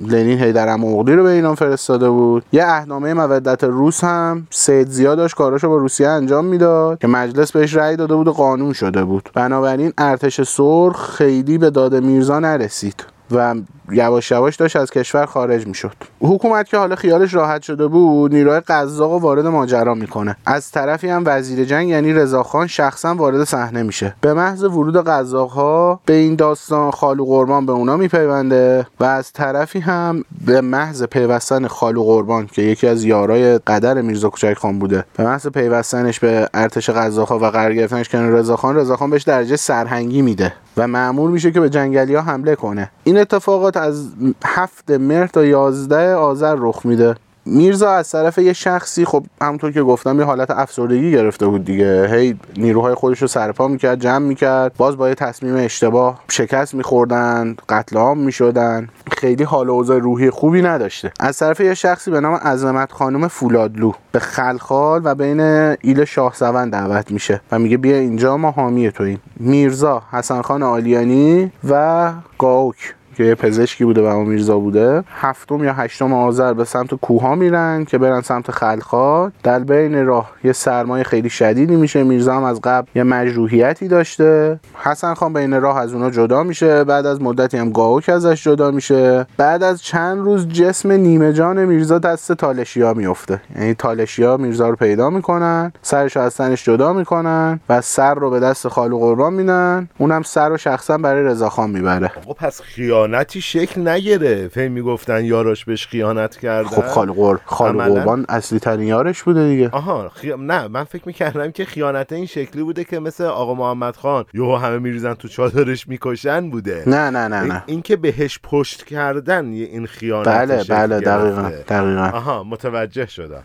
[0.00, 2.42] لنین هیدر مغلی رو به ایران فرستاده بود.
[2.52, 7.52] یه اهنامه مودت روس هم سید زیاد داشت کاراشو با روسیه انجام می‌داد که مجلس
[7.52, 9.30] بهش رأی داده بود و قانون شده بود.
[9.34, 13.15] بنابراین ارتش سرخ خیلی به داد میرزا نرسید.
[13.30, 13.54] و
[13.90, 15.94] یواش یواش داشت از کشور خارج می‌شد.
[16.20, 20.36] حکومت که حالا خیالش راحت شده بود نیروهای قزاق و وارد ماجرا می‌کنه.
[20.46, 24.14] از طرفی هم وزیر جنگ یعنی رضاخان شخصا وارد صحنه میشه.
[24.20, 29.32] به محض ورود قزاق ها به این داستان خالو قربان به اونا میپیونده و از
[29.32, 34.78] طرفی هم به محض پیوستن خالو قربان که یکی از یارای قدر میرزا کوچک خان
[34.78, 39.22] بوده به محض پیوستنش به ارتش قزاق ها و قرار گرفتنش کنار رضاخان رضاخان بهش
[39.22, 40.52] درجه سرهنگی میده.
[40.76, 42.90] و معمول میشه که به جنگلی ها حمله کنه.
[43.04, 44.08] این اتفاقات از
[44.44, 47.14] هفت مهر تا یازده آذر رخ میده.
[47.46, 52.08] میرزا از طرف یه شخصی خب همونطور که گفتم یه حالت افسردگی گرفته بود دیگه.
[52.10, 54.72] هی نیروهای خودش رو سرپا می‌کرد جمع می‌کرد.
[54.76, 58.88] باز با یه تصمیم اشتباه شکست میخوردن قتل عام می‌شدن.
[59.12, 61.12] خیلی حال اوضاع روحی خوبی نداشته.
[61.20, 63.92] از طرف یه شخصی به نام عظمت خانم فولادلو.
[64.12, 68.90] به خلخال و بین ایل شاه سون دعوت میشه و میگه بیا اینجا ما حامی
[68.90, 69.20] توییم.
[69.36, 72.94] میرزا حسن خان آلیانی و گاوک.
[73.16, 77.98] که پزشکی بوده و میرزا بوده هفتم یا هشتم آذر به سمت کوها میرن که
[77.98, 82.04] برن سمت خلخال در بین راه یه سرمایه خیلی شدیدی میشه.
[82.04, 84.60] میرزا هم از قبل یه مجروحیتی داشته.
[84.74, 86.84] حسن خان بین راه از اونا جدا میشه.
[86.84, 89.26] بعد از مدتی هم گاوک ازش جدا میشه.
[89.36, 93.40] بعد از چند روز جسم نیمه جان میرزا دست تالشیا میفته.
[93.56, 98.40] یعنی تالشیا میرزا رو پیدا می‌کنن سرش از تنش جدا می‌کنن و سر رو به
[98.40, 99.88] دست خالو قربان میدن.
[99.98, 102.10] اونم سر رو شخصا برای رضاخان می‌بره.
[102.38, 107.36] پس خیال خیانتی شکل نگیره فهم می‌گفتن یاراش بهش خیانت کرده خب خال قر...
[107.44, 109.68] خال قربان اصلی ترین یارش بوده دیگه.
[109.72, 110.32] آها خی...
[110.38, 114.56] نه من فکر می‌کردم که خیانت این شکلی بوده که مثل آقا محمد خان یهو
[114.56, 116.82] همه میریزن تو چادرش می‌کشن بوده.
[116.86, 117.62] نه نه نه نه.
[117.66, 122.10] این که بهش پشت کردن این خیانت بله بله دقیقا دقیقا.
[122.14, 123.42] آها متوجه شدم.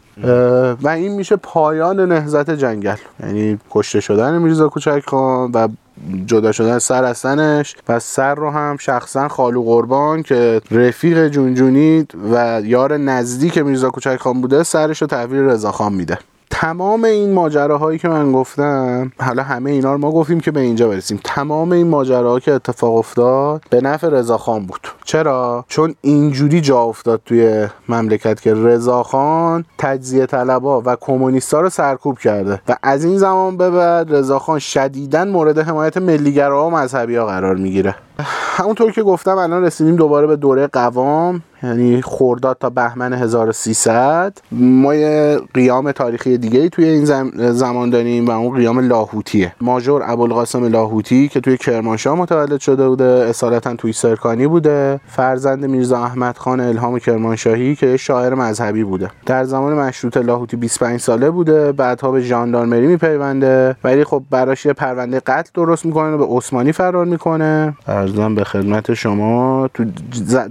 [0.82, 2.96] و این میشه پایان نهزت جنگل.
[3.20, 5.68] یعنی کشته شدن میرزا کوچک خان و
[6.26, 7.76] جدا شدن سر از سنش.
[7.88, 14.18] و سر رو هم شخصا خالو قربان که رفیق جونجونی و یار نزدیک میرزا کوچک
[14.18, 16.18] خان بوده سرش رو تحویل رضا خان میده.
[16.52, 20.88] تمام این ماجراهایی که من گفتم حالا همه اینا رو ما گفتیم که به اینجا
[20.88, 21.20] برسیم.
[21.24, 24.88] تمام این ماجراها که اتفاق افتاد به نفع رضاخان بود.
[25.04, 32.20] چرا؟ چون اینجوری جا افتاد توی مملکت که رضاخان تجزیه طلبا و کمونیستا رو سرکوب
[32.20, 32.62] کرده.
[32.68, 37.56] و از این زمان به بعد رضاخان شدیدا مورد حمایت ملیگراها و مذهبی ها قرار
[37.56, 37.96] می‌گیره.
[38.28, 44.96] همونطور که گفتم الان رسیدیم دوباره به دوره قوام یعنی خورداد تا بهمن 1300 ما
[44.96, 47.06] یه قیام تاریخی دیگه ای توی این
[47.52, 49.56] زمان داریم و اون قیام لاهوتیه.
[49.62, 55.00] ماجور ابوالقاسم لاهوتی که توی کرمانشاه متولد شده بوده اصالتا توی سرکانی بوده.
[55.08, 59.10] فرزند میرزا احمد خان الهام کرمانشاهی که شاعر مذهبی بوده.
[59.26, 63.76] در زمان مشروط لاهوتی 25 ساله بوده بعدها به ژاندارمری میپیونده.
[63.84, 67.74] ولی خب براش یه پرونده قتل درست می‌کنه و به عثمانی فرار می‌کنه.
[68.12, 69.70] ارزم به خدمت شما.
[69.74, 69.86] تو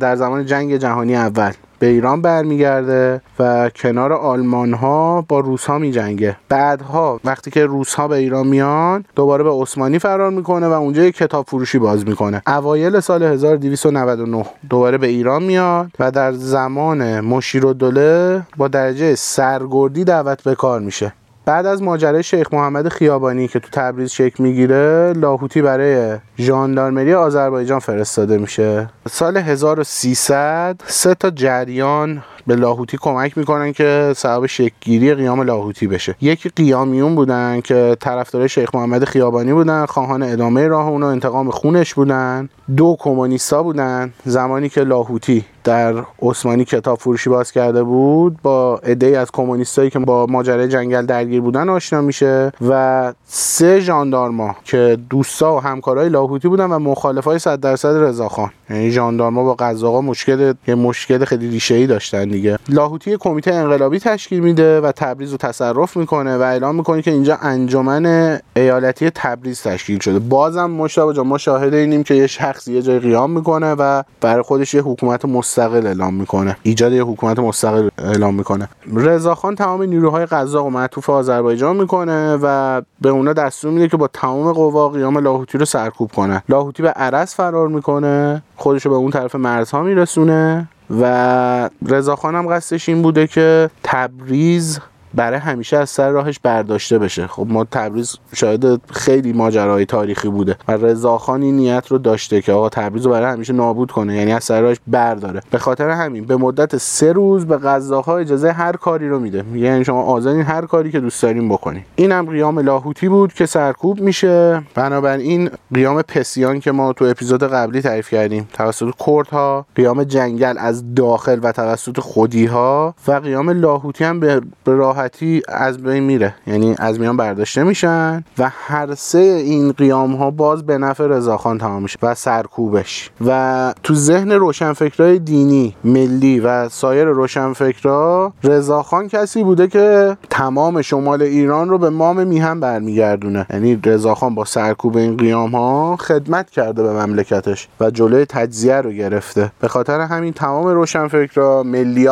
[0.01, 5.79] در زمان جنگ جهانی اول به ایران برمیگرده و کنار آلمان ها با روس ها
[5.79, 10.67] می جنگه بعدها وقتی که روس ها به ایران میان دوباره به عثمانی فرار می‌کنه
[10.67, 12.43] و اونجا یک کتاب فروشی باز می‌کنه.
[12.47, 19.15] اوایل سال 1299 دوباره به ایران میاد و در زمان مشیر و دوله با درجه
[19.15, 21.13] سرگردی دعوت به کار میشه.
[21.45, 27.79] بعد از ماجرای شیخ محمد خیابانی که تو تبریز شکل می‌گیره لاهوتی برای ژاندارمری آذربایجان
[27.79, 28.91] فرستاده میشه.
[29.09, 36.15] سال 1300 سه تا جریان به لاهوتی کمک می‌کنن که سبب شکلگیری قیام لاهوتی بشه.
[36.21, 41.95] یکی قیامیون بودن که طرفدار شیخ محمد خیابانی بودن خواهان ادامه راه اون انتقام خونش
[41.95, 42.49] بودن.
[42.77, 49.19] دو کمونیستا بودن زمانی که لاهوتی در عثمانی کتاب فروشی باز کرده بود با عده
[49.19, 55.57] از کمونیستایی که با ماجرای جنگل درگیر بودن آشنا میشه و سه ژاندارما که دوستا
[55.57, 60.75] و همکارای لاهوتی بودن و مخالفای 100 درصد رضاخان یعنی ژاندارما با قزاقا مشکل یه
[60.75, 62.59] مشکل خیلی ریشه‌ای داشتن دیگه.
[62.69, 67.39] لاهوتی کمیته انقلابی تشکیل میده و تبریز رو تصرف می‌کنه و اعلام می‌کنه که اینجا
[67.43, 70.19] انجمن ایالتی تبریز تشکیل شده.
[70.19, 74.43] بازم مشتاق جان ما شاهد اینیم که یه شخص یه جای قیام می‌کنه و برای
[74.43, 76.57] خودش یه حکومت مستقل اعلام می‌کنه.
[76.63, 78.69] ایجاد یه حکومت مستقل اعلام می‌کنه.
[78.95, 84.09] رضاخان تمام نیروهای قزاق و معطوف آذربایجان می‌کنه و به اونا دستور میده که با
[84.09, 86.43] تمام قوا قیام لاهوتی رو سرکوب کنه.
[86.49, 90.69] لاهوتی به عرس فرار می‌کنه خودش رو به اون طرف مرزها میرسونه
[91.01, 94.81] و رضاخان هم قصدش این بوده که تبریز
[95.15, 97.27] برای همیشه از سر راهش برداشته بشه.
[97.27, 102.53] خب ما تبریز شاید خیلی ماجراهای تاریخی بوده و رضاخان این نیت رو داشته که
[102.53, 105.41] آقا تبریز رو برای همیشه نابود کنه یعنی از سر راهش برداره.
[105.51, 109.45] به خاطر همین به مدت سه روز به قزاق‌ها اجازه هر کاری رو میده.
[109.55, 111.83] یعنی شما آزادین هر کاری که دوست دارین بکنین.
[111.97, 114.63] این هم قیام لاهوتی بود که سرکوب میشه.
[114.75, 118.49] بنابراین قیام پسیان که ما تو اپیزود قبلی تعریف کردیم.
[118.53, 125.00] توسط کردها قیام جنگل از داخل و توسط خودیها و قیام لاهوتی هم به راه
[125.01, 126.35] راحتی از بین میره.
[126.47, 131.59] یعنی از میان برداشته میشن و هر سه این قیام ها باز به نفع رضاخان
[131.59, 133.11] تمام میشه و سرکوبش.
[133.27, 141.23] و تو ذهن روشنفکرای دینی ملی و سایر روشنفکرا رضاخان کسی بوده که تمام شمال
[141.23, 143.47] ایران رو به مام میهم برمیگردونه.
[143.51, 148.91] یعنی رضاخان با سرکوب این قیام ها خدمت کرده به مملکتش و جلوی تجزیه رو
[148.91, 149.53] گرفته.
[149.61, 151.63] به خاطر همین تمام روشنفکرا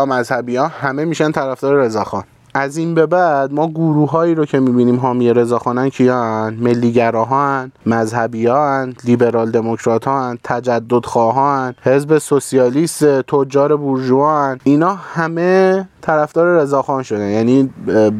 [0.08, 2.24] مذهبی ها همه میشن طرفدار رضاخان
[2.58, 8.94] از این به بعد ما گروه هایی رو که می‌بینیم حامی رضاخانن کیان ملیگراهان مذهبیان
[9.04, 17.70] لیبرال دموکرات ها تجدد خواهان حزب سوسیالیست تجار بورژوان اینا همه طرفدار رضاخان شده یعنی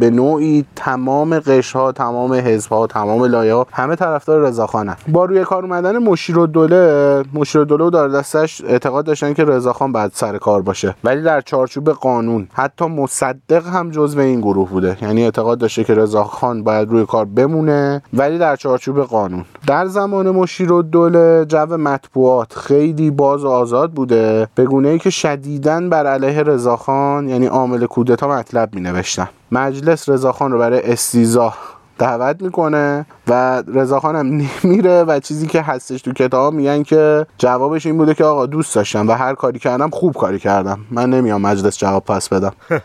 [0.01, 4.97] به نوعی تمام قشرها تمام حزبها تمام لایه ها همه طرفدار رضاخانن.
[5.09, 7.23] با روی کار اومدن مشیر دوله
[7.55, 10.95] و دار دستش اعتقاد داشتن که رضاخان بعد سر کار باشه.
[11.05, 14.97] ولی در چارچوب قانون حتی مصدق هم جزو این گروه بوده.
[15.03, 19.45] یعنی اعتقاد داشته که رضاخان باید روی کار بمونه ولی در چارچوب قانون.
[19.67, 24.99] در زمان مشیر و دوله جو مطبوعات خیلی باز و آزاد بوده به گونه ای
[24.99, 30.93] که شدیداً بر علیه رضاخان یعنی عامل کودتا مطلب می نوشتن مجلس رضاخان رو برای
[30.93, 34.27] استیزاه دعوت می‌کنه و رضاخان هم
[34.65, 38.75] نمیره و چیزی که هستش تو کتاب میگن که جوابش این بوده که آقا دوست
[38.75, 40.79] داشتم و هر کاری کردم خوب کاری کردم.
[40.91, 42.53] من نمیام مجلس جواب پس بدم.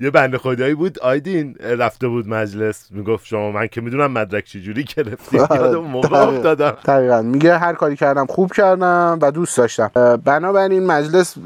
[0.00, 0.98] یه بنده خدایی بود.
[0.98, 2.86] آیدین رفته بود مجلس.
[2.90, 5.38] می‌گفت شما من که می‌دونم مدرک چجوری گرفتی.
[5.50, 6.72] آره، یادم موقع افتادم.
[6.84, 7.22] دقیقا.
[7.22, 9.90] میگه هر کاری کردم خوب کردم و دوست داشتم.
[10.24, 11.38] بنابراین مجلس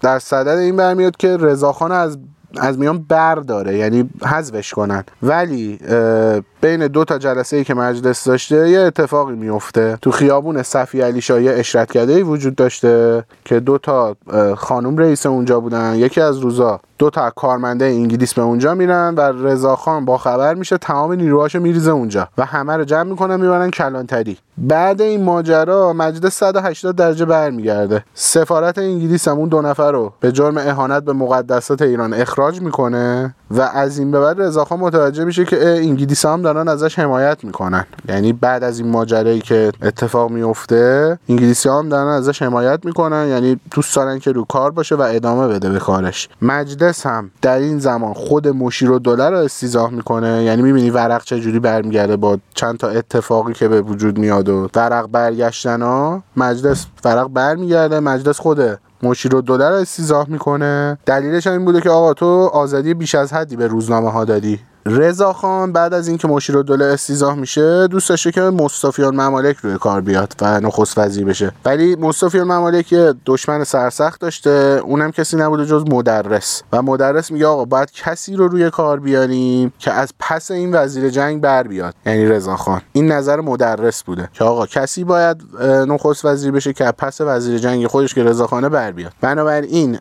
[0.00, 2.18] در صدد این برمیاد که رضاخان از
[2.58, 5.04] از میان برداره یعنی حذفش کنن.
[5.22, 5.78] ولی
[6.60, 11.20] بین دو تا جلسه ای که مجلس داشته یه اتفاقی میفته تو خیابون صفی علی
[11.20, 14.16] شاه اشرت کرده ای وجود داشته که دو تا
[14.56, 15.94] خانم رئیس اونجا بودن.
[15.94, 20.78] یکی از روزا دو تا کارمنده انگلیس به اونجا میرن و رضاخان با خبر میشه
[20.78, 24.38] تمام نیروهاشو میریزه اونجا و همه رو جمع می‌کنن می‌برن کلانتری.
[24.58, 28.04] بعد این ماجرا مجلس 180 درجه برمیگرده.
[28.14, 33.34] سفارت انگلیس هم اون دو نفر رو به جرم اهانت به مقدسات ایران اخراج می‌کنه
[33.50, 37.86] و از این به بعد رضاخان متوجه میشه که انگلیس هم دارن ازش حمایت می‌کنن.
[38.08, 43.28] یعنی بعد از این ماجرایی که اتفاق میفته انگلیسی هم دارن ازش حمایت می‌کنن.
[43.28, 46.28] یعنی دوست دارن که رو کار باشه و ادامه بده به کارش.
[46.42, 50.42] مجلس هم در این زمان خود مشیر و دلار رو استیزاه می‌کنه.
[50.42, 55.06] یعنی می‌بینی ورق چجوری برمیگرده با چند تا اتفاقی که به وجود میاد و ورق
[55.06, 56.22] برگشتن ها.
[56.36, 58.00] مجلس ورق برمیگرده.
[58.00, 60.98] مجلس خوده مشیر و دلار رو می‌کنه.
[61.06, 64.60] دلیلش هم این بوده که آقا تو آزادی بیش از حدی به روزنامه ها دادی.
[64.86, 69.78] رضا خان بعد از اینکه مشیر الدوله استیزاه میشه دوست داشته که مصطفیان ممالک روی
[69.78, 71.52] کار بیاد و نخست وزیر بشه.
[71.64, 76.62] ولی مصطفیان ممالک یه دشمن سرسخت داشته اونم کسی نبوده جز مدرس.
[76.72, 81.10] و مدرس میگه آقا باید کسی رو روی کار بیاریم که از پس این وزیر
[81.10, 81.94] جنگ بر بیاد.
[82.06, 82.80] یعنی رضا خان.
[82.92, 87.86] این نظر مدرس بوده که آقا کسی باید نخست وزیر بشه که پس وزیر جنگ
[87.86, 89.12] خودش که رضا خانه بر بیاد.
[89.20, 89.98] بنابراین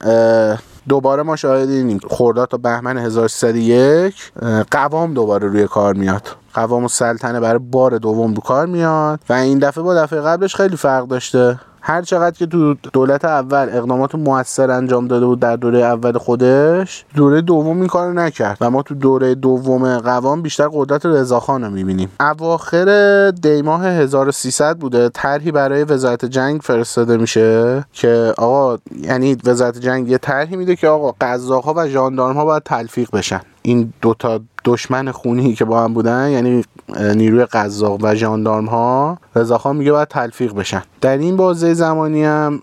[0.90, 4.32] دوباره ما شاهدیم خرداد تا بهمن 1301
[4.72, 6.28] قوام دوباره روی کار میاد.
[6.54, 9.20] قوام سلطنه برای بار دوم رو کار میاد.
[9.30, 11.60] و این دفعه با دفعه قبلش خیلی فرق داشته.
[11.88, 17.06] هر چقدر که تو دولت اول اقدامات موثر انجام داده بود در دوره اول خودش
[17.16, 18.58] دوره دوم این کارو نکرد.
[18.62, 22.12] و ما تو دوره دوم قوام بیشتر قدرت رضاخان رو می‌بینیم.
[22.20, 30.10] اواخر دیماه 1300 بوده طرحی برای وزارت جنگ فرستاده میشه که آقا یعنی وزارت جنگ
[30.10, 33.42] یه طرحی میده که آقا قزاق‌ها و ژاندارم ها باید تلفیق بشن.
[33.66, 36.64] این دوتا دشمن خونی که با هم بودن یعنی
[37.16, 40.84] نیروی قزاق و ژاندارم ها رضاخان میگه باید تلفیق بشن.
[41.02, 42.60] در این بازه زمانی هم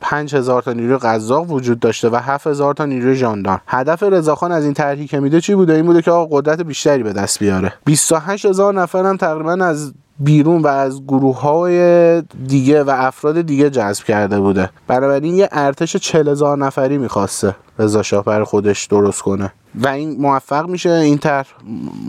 [0.00, 4.74] 5000 تا نیروی قزاق وجود داشته و 7000 تا نیروی ژاندارم هدف رضاخان از این
[4.74, 7.72] طرحی که میده چی بوده؟ این بوده که آقا قدرت بیشتری به دست بیاره.
[7.86, 14.04] 28000 نفر هم تقریبا از بیرون و از گروه های دیگه و افراد دیگه جذب
[14.04, 14.70] کرده بوده.
[14.86, 19.52] بنابراین یه ارتش 40000 نفری می‌خواسته رضا شاه برای خودش درست کنه.
[19.76, 21.46] و این موفق میشه این طرح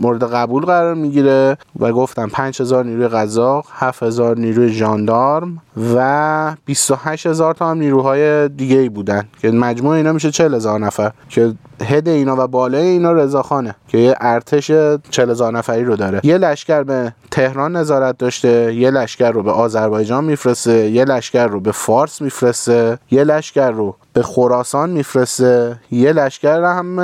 [0.02, 5.62] مورد قبول قرار می‌گیره و گفتم 5000 نیروی قزاق 7000 نیروی ژاندارم
[5.94, 11.54] و 28000 تا هم نیروهای دیگه ای بودن که مجموع اینا میشه 40000 نفر که
[11.84, 14.70] هد اینا و بالای اینا رضاخانه که یه ارتش
[15.10, 16.20] 40000 نفری رو داره.
[16.22, 21.60] یه لشکر به تهران نظارت داشته یه لشکر رو به آذربایجان میفرسته یه لشکر رو
[21.60, 26.96] به فارس میفرسته یه لشکر رو به خراسان میفرسته یه لشکر هم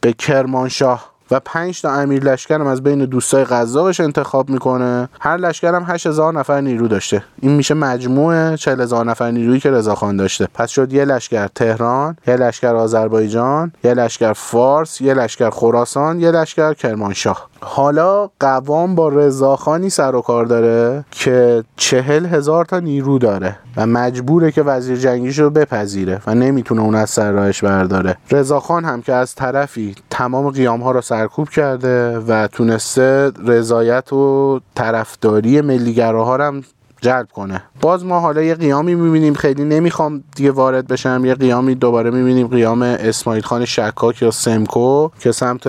[0.00, 5.08] به کرمانشاه و پنج تا امیر لشکر هم از بین دوستای قزاقش انتخاب می‌کنه.
[5.20, 7.24] هر لشکر هم 8000 نفر نیرو داشته.
[7.40, 10.48] این میشه مجموع 40000 نفر نیرویی که رضاخان داشته.
[10.54, 16.30] پس شد یه لشکر تهران یه لشکر آذربایجان یه لشکر فارس یه لشکر خراسان یه
[16.30, 17.48] لشکر کرمانشاه.
[17.68, 23.86] حالا قوام با رضاخانی سر و کار داره که چهل هزار تا نیرو داره و
[23.86, 29.02] مجبوره که وزیر جنگیش رو بپذیره و نمی‌تونه اون از سر راهش برداره رضاخان هم
[29.02, 36.46] که از طرفی تمام قیام ها رو سرکوب کرده و تونسته رضایت و طرفداری ملیگراها
[36.46, 36.62] هم
[37.06, 37.62] جلب کنه.
[37.80, 39.34] باز ما حالا یه قیامی می‌بینیم.
[39.34, 41.22] خیلی نمی‌خوام دیگه وارد بشم.
[41.24, 42.46] یه قیامی دوباره می‌بینیم.
[42.46, 45.66] قیام اسماعیل خان شکاک یا سمکو که سمت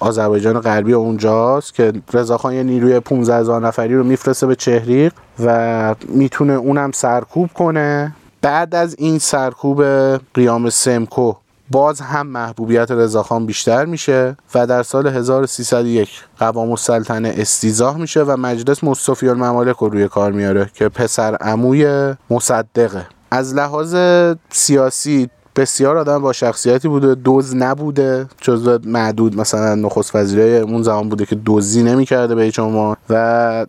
[0.00, 5.12] آذربایجان غربی اونجاست که رضاخان یه نیروی 15 هزار نفری رو میفرسته به چهریق
[5.44, 8.14] و می‌تونه اونم سرکوب کنه.
[8.42, 9.82] بعد از این سرکوب
[10.34, 11.32] قیام سمکو
[11.70, 16.08] باز هم محبوبیت رضاخان بیشتر میشه و در سال 1301
[16.38, 22.14] قوام السلطنه استیزاه میشه و مجلس مصطفی الممالک رو روی کار میاره که پسر عموی
[22.30, 23.06] مصدقه.
[23.30, 23.96] از لحاظ
[24.50, 31.08] سیاسی بسیار آدم با شخصیتی بوده دوز نبوده جزو معدود مثلا نخست وزیره اون زمان
[31.08, 32.60] بوده که دوزی نمی‌کرده به هیچ
[33.10, 33.66] و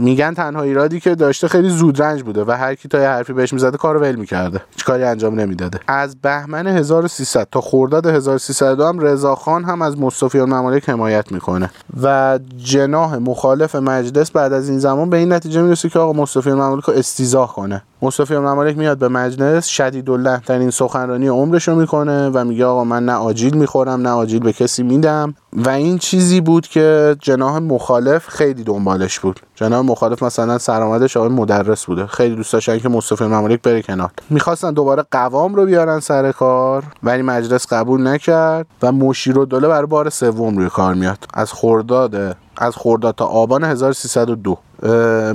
[0.00, 3.52] میگن تنها ایرادی که داشته خیلی زودرنج بوده و هر کی تا یه حرفی بهش
[3.52, 4.60] می‌زده کارو ول می‌کرده.
[4.70, 5.80] هیچ کاری انجام نمی‌داده.
[5.88, 11.70] از بهمن 1300 تا خرداد 1302 هم رضاخان هم از مصطفی ممالک حمایت می‌کنه.
[12.02, 16.50] و جناح مخالف مجلس بعد از این زمان به این نتیجه می‌رسه که آقا مصطفی
[16.50, 17.82] ممالک رو استیزاه کنه.
[18.04, 20.10] مصطفی ممالک میاد به مجلس شدید
[20.50, 24.52] این سخنرانی عمرش رو می‌کنه و میگه آقا من نه آجیل می‌خورم نه آجیل به
[24.52, 25.34] کسی میدم.
[25.52, 29.40] و این چیزی بود که جناح مخالف خیلی دنبالش بود.
[29.54, 32.06] جناح مخالف مثلا سرآمدش آقای مدرس بوده.
[32.06, 34.10] خیلی دوست داشتن که مصطفی ممالک بره کنار.
[34.30, 39.68] می‌خواستن دوباره قوام رو بیارن سر کار ولی مجلس قبول نکرد و مشیر و دوله
[39.68, 41.18] برای بار سوم روی کار میاد.
[41.34, 44.58] از خرداد از خرداد تا آبان 1302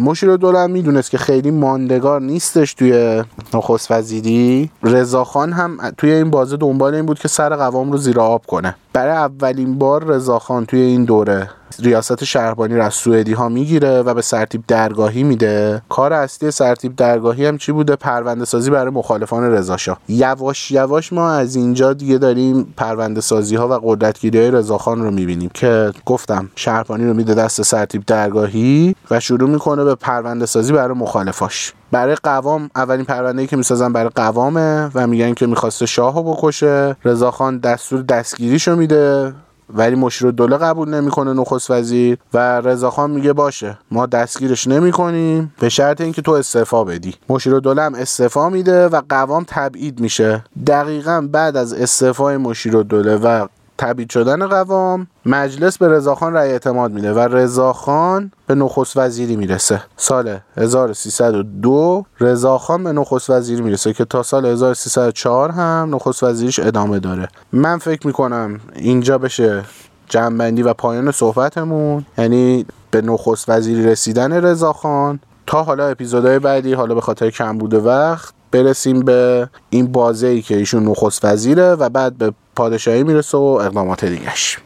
[0.02, 3.24] مشیر دوله هم می‌دونست که خیلی ماندگار نیستش توی
[3.54, 4.70] نخست وزیری.
[4.84, 8.76] رضاخان هم توی این بازه دنبال این بود که سر قوام رو زیر آب کنه.
[9.00, 14.14] برای اولین بار رضاخان توی این دوره ریاست شهربانی رو از سوئدی ها می‌گیره و
[14.14, 15.82] به سرتیب درگاهی میده.
[15.89, 21.32] کار اصلی سرتیب درگاهی هم چی بوده؟ پرونده سازی برای مخالفان رضاشاه یواش یواش ما
[21.32, 26.50] از اینجا دیگه داریم پرونده سازی ها و قدرتگیری های رضاخان رو می‌بینیم که گفتم
[26.56, 31.74] شهربانی رو میده دست سرتیب درگاهی و شروع می‌کنه به پرونده سازی برای مخالفاش.
[31.92, 36.34] برای قوام اولین پرونده ای که می‌سازن برای قوامه و میگن که می‌خواسته شاه رو
[36.34, 39.34] بکشه رضاخان دستور دستگیریشو میده
[39.74, 45.54] ولی مشیر دوله قبول نمی‌کنه نخست وزیر و رضاخان میگه باشه ما دستگیرش نمی‌کنیم.
[45.60, 47.16] به شرط اینکه تو استعفا بدی.
[47.30, 50.44] مشیر دوله هم استعفا میده و قوام تبعید میشه.
[50.68, 53.48] دقیقا بعد از استعفای مشیر دوله و
[53.80, 59.82] تبعید شدن قوام مجلس به رضاخان رأی اعتماد میده و رضاخان به نخست وزیری می‌رسه.
[59.98, 67.00] سال 1302 رضاخان به نخست وزیری می‌رسه که تا سال 1304 هم نخست وزیریش ادامه
[67.00, 67.28] داره.
[67.54, 69.64] من فکر می‌کنم اینجا بشه
[70.10, 72.06] جنبندی و پایان صحبتمون.
[72.18, 77.80] یعنی به نخست وزیری رسیدن رضاخان تا حالا اپیزودهای بعدی حالا به خاطر کم بوده
[77.80, 83.38] وقت برسیم به این بازه ای که ایشون نخست وزیره و بعد به پادشاهی می‌رسه
[83.38, 84.58] و اقدامات دیگهش.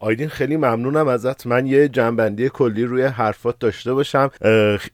[0.00, 1.46] آیدین خیلی ممنونم ازت.
[1.46, 4.30] من یه جنبندی کلی روی حرفات داشته باشم.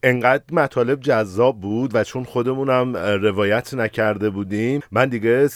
[0.03, 5.49] انقدر مطالب جذاب بود و چون خودمونم روایت نکرده بودیم من دیگه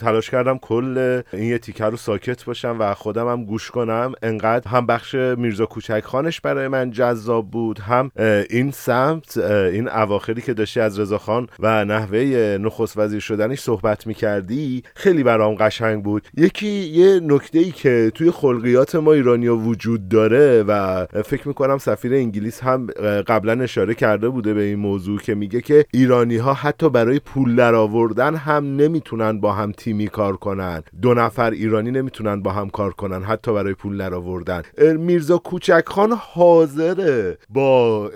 [0.00, 4.12] تلاش کردم کل این یه رو ساکت باشم و خودم هم گوش کنم.
[4.22, 8.10] انقدر هم بخش میرزا کوچک خانش برای من جذاب بود هم
[8.50, 12.18] این سمت این اواخری که داشتی از رضا خان و نحوه
[12.60, 16.28] نخست وزیر شدنش صحبت می‌کردی خیلی برام قشنگ بود.
[16.36, 22.14] یکی یه نکته ای که توی خلقیات ما ایرانیا وجود داره و فکر می‌کنم سفیر
[22.14, 22.86] انگلیس هم
[23.26, 27.56] قبلا اشاره کرده بوده به این موضوع که میگه که ایرانی ها حتی برای پول
[27.56, 30.82] در آوردن هم نمی‌تونن با هم تیمی کار کنن.
[31.02, 34.62] دو نفر ایرانی نمی‌تونن با هم کار کنن حتی برای پول در آوردن
[34.96, 38.06] میرزا کوچک خان حاضره با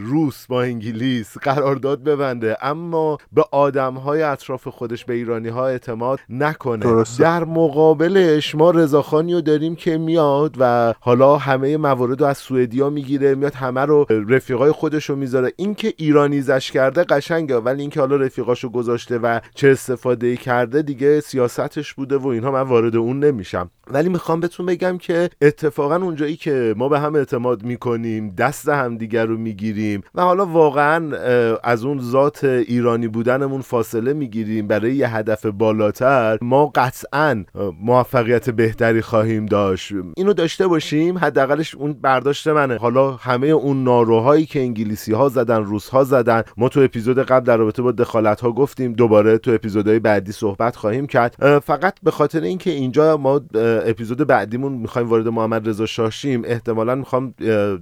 [0.00, 6.18] روس با انگلیس قرارداد ببنده اما به آدم های اطراف خودش به ایرانی ها اعتماد
[6.28, 6.84] نکنه.
[6.84, 7.22] درسته.
[7.22, 10.21] در مقابلش ما رضاخانی رو داریم که میاد
[10.58, 15.52] و حالا همه موارد رو از سوئدیا می‌گیره میاد همه رو رفیقای خودش رو می‌ذاره.
[15.56, 21.94] اینکه ایرانیزش کرده قشنگه ولی اینکه حالا رفیقاشو گذاشته و چه استفاده کرده دیگه سیاستش
[21.94, 23.70] بوده و اینها من وارد اون نمیشم.
[23.90, 28.96] ولی می‌خوام بهتون بگم که اتفاقا اونجایی که ما به هم اعتماد می‌کنیم دست هم
[28.96, 31.16] دیگر رو می‌گیریم و حالا واقعا
[31.64, 34.66] از اون ذات ایرانی بودنمون فاصله می‌گیریم.
[34.66, 37.44] برای یه هدف بالاتر ما قطعا
[37.82, 39.92] موفقیت بهتری خواهیم داشت.
[40.16, 42.76] اینو داشته باشیم حداقلش اون برداشت منه.
[42.76, 47.46] حالا همه اون ناروهایی که انگلیسی ها زدن روس ها زدن ما تو اپیزود قبل
[47.46, 51.58] در رابطه با دخالت ها گفتیم دوباره تو اپیزودهای بعدی صحبت خواهیم کرد.
[51.58, 53.40] فقط به خاطر اینکه اینجا ما
[53.86, 57.34] اپیزود بعدیمون می‌خوایم وارد محمد رضا شاه شیم احتمالا می‌خوام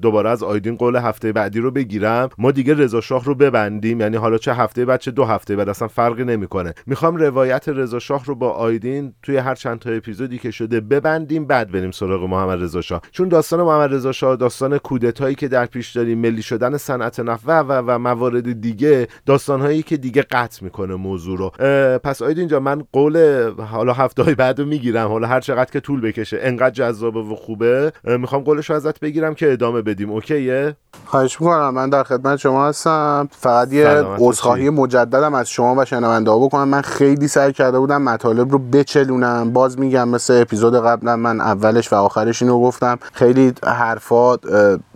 [0.03, 2.29] دوباره از آیدین قول هفته بعدی رو بگیرم.
[2.39, 5.69] ما دیگه رضا شاه رو ببندیم یعنی حالا چه هفته بعد چه دو هفته بعد
[5.69, 6.75] اصلا فرقی نمی‌کنه.
[6.87, 11.45] می‌خوام روایت رضا شاه رو با آیدین توی هر چند تا اپیزودی که شده ببندیم
[11.47, 13.03] بعد بریم سراغ محمد رضا شاه.
[13.11, 17.43] چون داستان محمد رضا شاه داستان کودتایی که در پیش داریم ملی شدن صنعت نفت
[17.47, 21.51] و, و و موارد دیگه داستانهایی که دیگه قطع می‌کنه موضوع رو.
[21.99, 25.09] پس آید اینجا من قول حالا هفته های بعدو می‌گیرم.
[25.09, 26.39] حالا هر چقدر که طول بکشه.
[26.41, 27.93] انقدر جذابه و خوبه.
[28.05, 30.11] می‌خوام قولش رو ازت بگیرم که ادامه بدیم.
[30.11, 31.75] اوکیه؟ خواهش می‌کنم.
[31.75, 33.29] من در خدمت شما هستم.
[33.33, 36.69] فقط یه عذرخواهی مجددم از شما و شنونده ها بکنم.
[36.69, 39.53] من خیلی سعی کرده بودم مطالب رو بچلونم.
[39.53, 42.99] باز میگم مثل اپیزود قبلا من اولش و آخرش اینو گفتم.
[43.13, 44.41] خیلی حرفات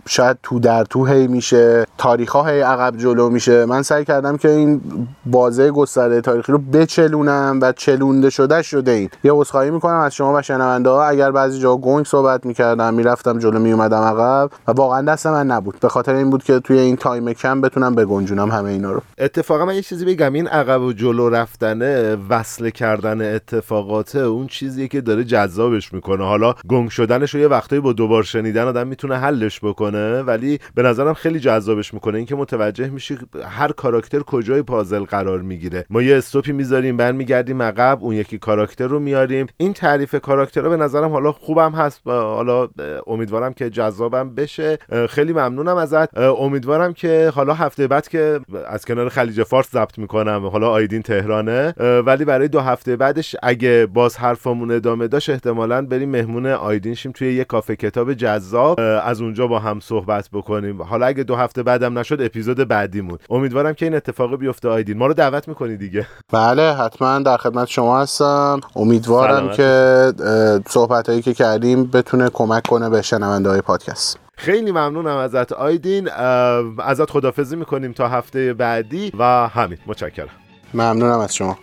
[0.07, 3.65] شاید تو در تو هی میشه تاریخ هی عقب جلو میشه.
[3.65, 4.81] من سعی کردم که این
[5.25, 9.09] بازه گسترده تاریخی رو بچلونم و چلونده شده شده این.
[9.23, 11.05] یه عذرخواهی می‌کنم از شما و شنونده ها.
[11.05, 15.79] اگر بعضی جا گنگ صحبت می‌کردم می‌رفتم جلو میومدم عقب و واقعا دست من نبود.
[15.79, 19.01] به خاطر این بود که توی این تایم کم بتونم بگنجونم همه اینا رو.
[19.17, 20.33] اتفاقا من یه چیزی بگم.
[20.33, 26.25] این عقب و جلو رفتنه وصل کردن اتفاقات اون چیزیه که داره جذابش می‌کنه.
[26.25, 29.94] حالا گنگ شدنش رو یه وقتایی با دوبار شنیدن آدم می‌تونه حلش بکنه.
[29.97, 32.17] ولی به نظرم خیلی جذابش می‌کنه.
[32.17, 33.17] اینکه متوجه میشی
[33.49, 35.85] هر کاراکتر کجای پازل قرار می‌گیره.
[35.89, 39.47] ما یه استوپی می‌ذاریم برمیگردیم عقب اون یکی کاراکتر رو میاریم.
[39.57, 42.67] این تعریف کاراکتر رو به نظرم حالا خوبم هست حالا
[43.07, 44.77] امیدوارم که جذابم بشه.
[45.09, 46.17] خیلی ممنونم ازت.
[46.17, 51.73] امیدوارم که حالا هفته بعد که از کنار خلیج فارس ضبط می‌کنم حالا آیدین تهرانه.
[52.05, 57.11] ولی برای دو هفته بعدش اگه باز حرفمون ادامه داشت احتمالا بریم مهمون آیدین شیم
[57.11, 58.79] توی یه کافه کتاب جذاب.
[59.03, 60.81] از اونجا با هم صحبت بکنیم.
[60.81, 63.17] حالا اگه دو هفته بعدم نشد اپیزود بعدیمون.
[63.29, 64.97] امیدوارم که این اتفاق بیفته آیدین.
[64.97, 66.07] ما رو دعوت می‌کنی دیگه.
[66.33, 68.59] بله حتما در خدمت شما هستم.
[68.75, 69.55] امیدوارم سلامت.
[69.55, 74.19] که صحبت هایی که کردیم بتونه کمک کنه به شنونده های پادکست.
[74.37, 76.09] خیلی ممنونم ازت آیدین.
[76.79, 79.11] ازت خدافزی می‌کنیم تا هفته بعدی.
[79.19, 80.29] و همین متشکرم.
[80.73, 81.57] ممنونم از شما.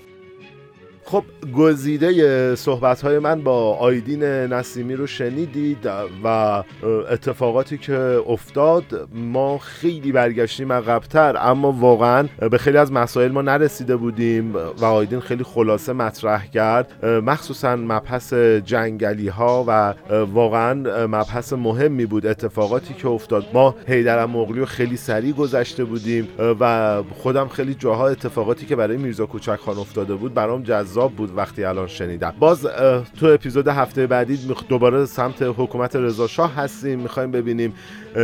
[1.12, 1.24] خب
[1.56, 5.88] گزیده صحبت های من با آیدین نسیمی رو شنیدید
[6.24, 6.62] و
[7.10, 9.08] اتفاقاتی که افتاد.
[9.14, 15.20] ما خیلی برگشتیم عقبتر اما واقعا به خیلی از مسائل ما نرسیده بودیم و آیدین
[15.20, 17.04] خیلی خلاصه مطرح کرد.
[17.04, 18.34] مخصوصا مبحث
[18.64, 19.94] جنگلی ها و
[20.24, 20.74] واقعا
[21.06, 23.46] مبحث مهمی بود اتفاقاتی که افتاد.
[23.54, 26.28] ما حیدر مغلی رو خیلی سریع گذشته بودیم
[26.60, 31.36] و خودم خیلی جاها اتفاقاتی که برای میرزا کوچک خان افتاده بود برام جذاب بود
[31.36, 32.34] وقتی الان شنیدم.
[32.38, 32.66] باز
[33.20, 34.38] تو اپیزود هفته بعدی
[34.68, 37.00] دوباره سمت حکومت رضا شاه هستیم.
[37.00, 37.74] می‌خوایم ببینیم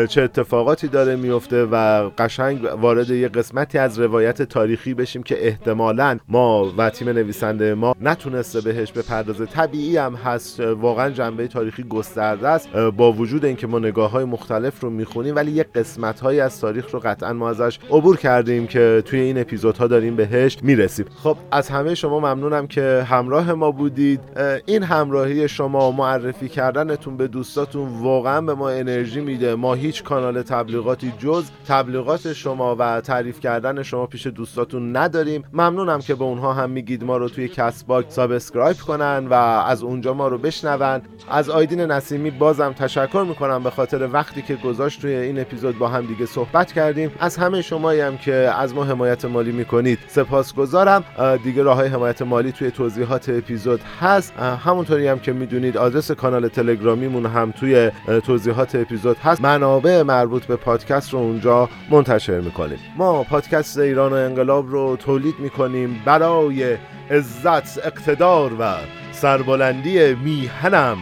[0.08, 6.18] چه اتفاقاتی داره میفته و قشنگ وارد یه قسمتی از روایت تاریخی بشیم که احتمالا
[6.28, 9.46] ما و تیم نویسنده ما نتونسته بهش بپردازه.
[9.46, 10.60] طبیعی هم هست.
[10.60, 12.68] واقعا جنبه تاریخی گسترده است.
[12.76, 16.90] با وجود اینکه ما نگاه های مختلف رو می‌خونیم ولی یه قسمت هایی از تاریخ
[16.90, 21.06] رو قطعا ما ازش عبور کردیم که توی این اپیزودها داریم بهش می‌رسیم.
[21.22, 24.20] خب از همه شما ممنونم که همراه ما بودید.
[24.66, 29.54] این همراهی شما معرفی کردنتون به دوستاتون واقعا به ما انرژی میده.
[29.54, 35.44] ما هیچ کانال تبلیغاتی جز تبلیغات شما و تعریف کردن شما پیش دوستاتون نداریم.
[35.52, 40.14] ممنونم که به اونها هم میگید ما رو توی Castbox subscribe کنن و از اونجا
[40.14, 41.00] ما رو بشنون.
[41.30, 45.88] از آیدین نسیمی بازم تشکر می‌کنم به خاطر وقتی که گذاشت توی این اپیزود با
[45.88, 47.12] هم دیگه صحبت کردیم.
[47.20, 51.04] از همه شمایی هم که از ما حمایت مالی می‌کنید سپاسگزارم.
[51.44, 54.32] دیگه راه های حمایت مالی توی توضیحات اپیزود هست.
[54.36, 57.90] همونطوری هم که می‌دونید آدرس کانال تلگرامیمون هم توی
[58.26, 59.42] توضیحات اپیزود هست.
[59.68, 62.78] منابع مربوط به پادکست رو اونجا منتشر می‌کنیم.
[62.96, 66.76] ما پادکست ایران و انقلاب رو تولید می‌کنیم برای
[67.10, 68.74] عزت اقتدار و
[69.12, 70.98] سربلندی میهنم.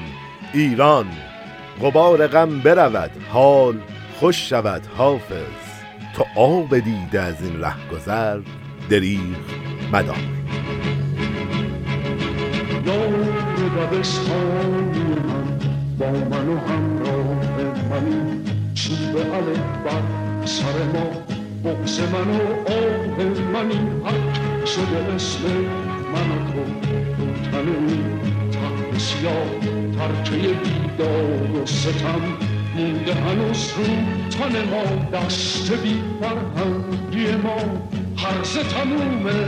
[0.52, 1.06] ایران
[1.82, 3.78] غبار غم برود حال
[4.20, 5.66] خوش شود حافظ.
[6.16, 8.38] تو آب دیده از این رهگذر
[8.90, 9.20] دریغ
[9.92, 10.16] مدار.
[15.98, 17.26] با من و همراه
[17.90, 18.45] منی
[18.86, 21.06] چوب الف بر سر ما
[21.64, 22.40] بغز من و
[22.72, 25.42] آه منی حق شده اسم
[26.12, 28.20] من و تو رو تن اون
[28.50, 29.50] تخت سیاه
[29.98, 32.20] ترکه بیداد و ستم
[32.76, 33.84] مونده هنوز رو
[34.30, 37.56] تن ما دست بی فرهنگی ما
[38.16, 39.44] هرز تمومه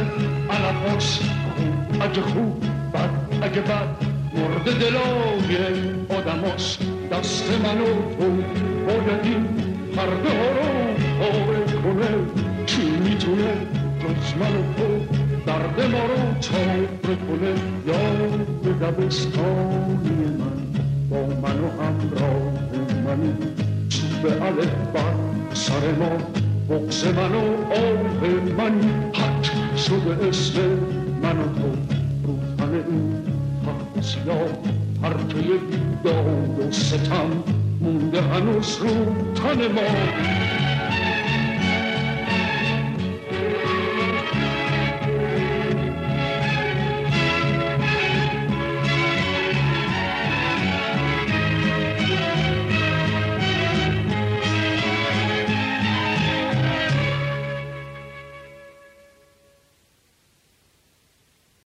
[0.51, 1.18] علفاش
[1.57, 2.61] خوب اگه خوب
[2.95, 3.11] بد
[3.43, 3.89] اگه بد
[4.34, 6.78] مرد دلای آدماش
[7.12, 8.30] دست من و تو
[8.86, 9.44] باید این
[9.96, 10.68] پرده ها رو
[11.18, 12.09] پاره کنه
[12.66, 13.52] کی می‌تونه
[14.00, 15.14] جز من و تو
[15.46, 17.54] درد ما رو چاره کنه
[17.86, 22.52] یاد دبستانی من با من و همراه
[23.04, 23.34] منی
[23.88, 26.11] چوب الف بر سر ما
[26.70, 30.61] بغز من و آه منی حق شده اسم
[31.22, 31.68] من و تو
[32.24, 33.14] رو تن این
[33.66, 37.30] تخت سیاه پرچه بیداد و ستم
[37.80, 38.88] مونده هنوز رو
[39.34, 40.57] تن ما.